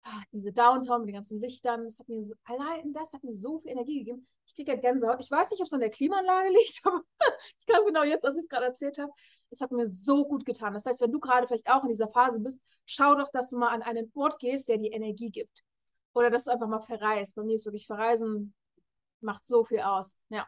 ah, 0.04 0.22
diese 0.32 0.52
Downtown 0.52 1.00
mit 1.00 1.08
den 1.08 1.16
ganzen 1.16 1.40
Lichtern. 1.40 1.84
Das 1.84 1.98
hat 1.98 2.08
mir 2.08 2.22
so, 2.22 2.34
allein 2.44 2.92
das 2.92 3.12
hat 3.12 3.24
mir 3.24 3.34
so 3.34 3.60
viel 3.60 3.72
Energie 3.72 4.04
gegeben. 4.04 4.26
Ich 4.46 4.54
kriege 4.54 4.72
halt 4.72 4.82
Gänsehaut. 4.82 5.20
Ich 5.20 5.30
weiß 5.30 5.50
nicht, 5.50 5.60
ob 5.60 5.66
es 5.66 5.72
an 5.72 5.80
der 5.80 5.90
Klimaanlage 5.90 6.48
liegt, 6.58 6.80
aber 6.84 7.02
ich 7.60 7.66
glaube 7.66 7.86
genau 7.86 8.02
jetzt, 8.04 8.24
als 8.24 8.36
ich 8.36 8.44
es 8.44 8.48
gerade 8.48 8.66
erzählt 8.66 8.98
habe, 8.98 9.12
es 9.50 9.60
hat 9.60 9.72
mir 9.72 9.86
so 9.86 10.26
gut 10.26 10.44
getan. 10.44 10.74
Das 10.74 10.84
heißt, 10.86 11.00
wenn 11.00 11.12
du 11.12 11.20
gerade 11.20 11.46
vielleicht 11.46 11.70
auch 11.70 11.82
in 11.82 11.88
dieser 11.88 12.08
Phase 12.08 12.38
bist, 12.38 12.60
schau 12.86 13.14
doch, 13.14 13.30
dass 13.32 13.48
du 13.50 13.58
mal 13.58 13.70
an 13.70 13.82
einen 13.82 14.10
Ort 14.14 14.38
gehst, 14.38 14.68
der 14.68 14.78
dir 14.78 14.92
Energie 14.92 15.30
gibt. 15.30 15.62
Oder 16.14 16.30
dass 16.30 16.44
du 16.44 16.50
einfach 16.50 16.66
mal 16.66 16.80
verreist. 16.80 17.34
Bei 17.34 17.42
mir 17.42 17.54
ist 17.54 17.66
wirklich 17.66 17.86
Verreisen, 17.86 18.54
macht 19.20 19.46
so 19.46 19.64
viel 19.64 19.80
aus. 19.80 20.14
Ja. 20.30 20.46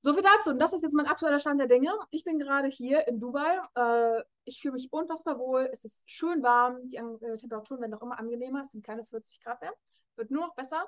So 0.00 0.14
viel 0.14 0.22
dazu. 0.22 0.50
Und 0.50 0.60
das 0.60 0.72
ist 0.72 0.82
jetzt 0.82 0.94
mein 0.94 1.06
aktueller 1.06 1.38
Stand 1.38 1.60
der 1.60 1.68
Dinge. 1.68 1.92
Ich 2.10 2.24
bin 2.24 2.38
gerade 2.38 2.68
hier 2.68 3.06
in 3.08 3.20
Dubai. 3.20 3.60
Äh, 3.74 4.22
ich 4.48 4.60
fühle 4.60 4.72
mich 4.74 4.92
unfassbar 4.92 5.38
wohl. 5.38 5.68
Es 5.72 5.84
ist 5.84 6.02
schön 6.06 6.42
warm. 6.42 6.88
Die 6.88 6.96
äh, 6.96 7.36
Temperaturen 7.36 7.80
werden 7.80 7.94
auch 7.94 8.02
immer 8.02 8.18
angenehmer. 8.18 8.62
Es 8.62 8.72
sind 8.72 8.84
keine 8.84 9.04
40 9.04 9.40
Grad 9.40 9.60
mehr. 9.60 9.72
Wird 10.16 10.30
nur 10.30 10.46
noch 10.46 10.54
besser. 10.54 10.84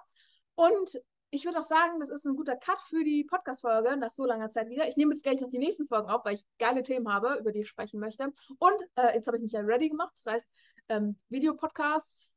Und 0.55 1.01
ich 1.31 1.45
würde 1.45 1.61
auch 1.61 1.65
sagen, 1.65 2.01
das 2.01 2.09
ist 2.09 2.27
ein 2.27 2.35
guter 2.35 2.57
Cut 2.57 2.81
für 2.89 3.05
die 3.05 3.25
Podcast-Folge 3.25 3.97
nach 3.97 4.13
so 4.13 4.25
langer 4.25 4.51
Zeit 4.51 4.69
wieder. 4.69 4.89
Ich 4.89 4.97
nehme 4.97 5.13
jetzt 5.13 5.23
gleich 5.23 5.41
noch 5.41 5.51
die 5.51 5.59
nächsten 5.59 5.87
Folgen 5.87 6.11
auf, 6.11 6.25
weil 6.25 6.35
ich 6.35 6.45
geile 6.59 6.83
Themen 6.83 7.13
habe, 7.13 7.37
über 7.39 7.53
die 7.53 7.61
ich 7.61 7.69
sprechen 7.69 8.01
möchte. 8.01 8.33
Und 8.59 8.83
äh, 8.97 9.15
jetzt 9.15 9.29
habe 9.29 9.37
ich 9.37 9.43
mich 9.43 9.53
ja 9.53 9.61
ready 9.61 9.91
gemacht. 9.91 10.13
Das 10.17 10.27
heißt, 10.27 10.49
ähm, 10.89 11.17
Videopodcasts 11.29 12.33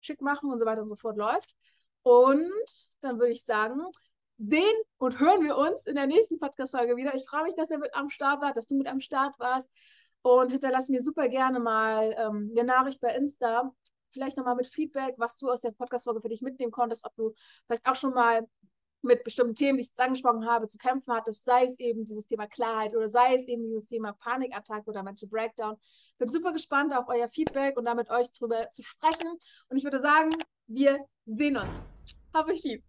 schick 0.00 0.20
machen 0.20 0.52
und 0.52 0.58
so 0.60 0.66
weiter 0.66 0.82
und 0.82 0.88
so 0.88 0.96
fort 0.96 1.16
läuft. 1.16 1.56
Und 2.02 2.52
dann 3.00 3.18
würde 3.18 3.32
ich 3.32 3.44
sagen, 3.44 3.80
sehen 4.38 4.76
und 4.98 5.18
hören 5.18 5.42
wir 5.44 5.56
uns 5.56 5.86
in 5.86 5.96
der 5.96 6.06
nächsten 6.06 6.38
Podcast-Folge 6.38 6.96
wieder. 6.96 7.14
Ich 7.14 7.28
freue 7.28 7.42
mich, 7.42 7.56
dass 7.56 7.70
ihr 7.70 7.78
mit 7.78 7.94
am 7.94 8.08
Start 8.08 8.40
wart, 8.40 8.56
dass 8.56 8.68
du 8.68 8.76
mit 8.76 8.86
am 8.86 9.00
Start 9.00 9.36
warst. 9.40 9.68
Und 10.22 10.50
hinterlass 10.50 10.88
mir 10.88 11.02
super 11.02 11.28
gerne 11.28 11.60
mal 11.60 12.14
ähm, 12.18 12.50
eine 12.52 12.64
Nachricht 12.64 13.00
bei 13.00 13.14
Insta, 13.14 13.72
vielleicht 14.12 14.36
nochmal 14.36 14.56
mit 14.56 14.66
Feedback, 14.66 15.14
was 15.18 15.38
du 15.38 15.48
aus 15.48 15.60
der 15.60 15.70
Podcast-Folge 15.70 16.20
für 16.20 16.28
dich 16.28 16.42
mitnehmen 16.42 16.72
konntest, 16.72 17.04
ob 17.04 17.14
du 17.16 17.34
vielleicht 17.66 17.86
auch 17.86 17.96
schon 17.96 18.14
mal 18.14 18.46
mit 19.02 19.22
bestimmten 19.24 19.54
Themen, 19.54 19.78
die 19.78 19.82
ich 19.82 19.88
jetzt 19.88 20.00
angesprochen 20.00 20.46
habe, 20.46 20.66
zu 20.66 20.76
kämpfen 20.78 21.12
hattest, 21.12 21.44
sei 21.44 21.66
es 21.66 21.78
eben 21.78 22.04
dieses 22.04 22.26
Thema 22.26 22.46
Klarheit 22.46 22.96
oder 22.96 23.08
sei 23.08 23.36
es 23.36 23.46
eben 23.46 23.64
dieses 23.64 23.86
Thema 23.86 24.12
Panikattacke 24.12 24.90
oder 24.90 25.02
Mental 25.02 25.28
Breakdown. 25.28 25.76
Bin 26.18 26.30
super 26.30 26.52
gespannt 26.52 26.92
auf 26.92 27.06
euer 27.08 27.28
Feedback 27.28 27.76
und 27.76 27.84
damit 27.84 28.10
euch 28.10 28.32
drüber 28.32 28.70
zu 28.70 28.82
sprechen. 28.82 29.38
Und 29.68 29.76
ich 29.76 29.84
würde 29.84 30.00
sagen, 30.00 30.30
wir 30.66 30.98
sehen 31.26 31.56
uns. 31.56 31.68
Hab 32.34 32.48
ich 32.48 32.62
lieb. 32.64 32.84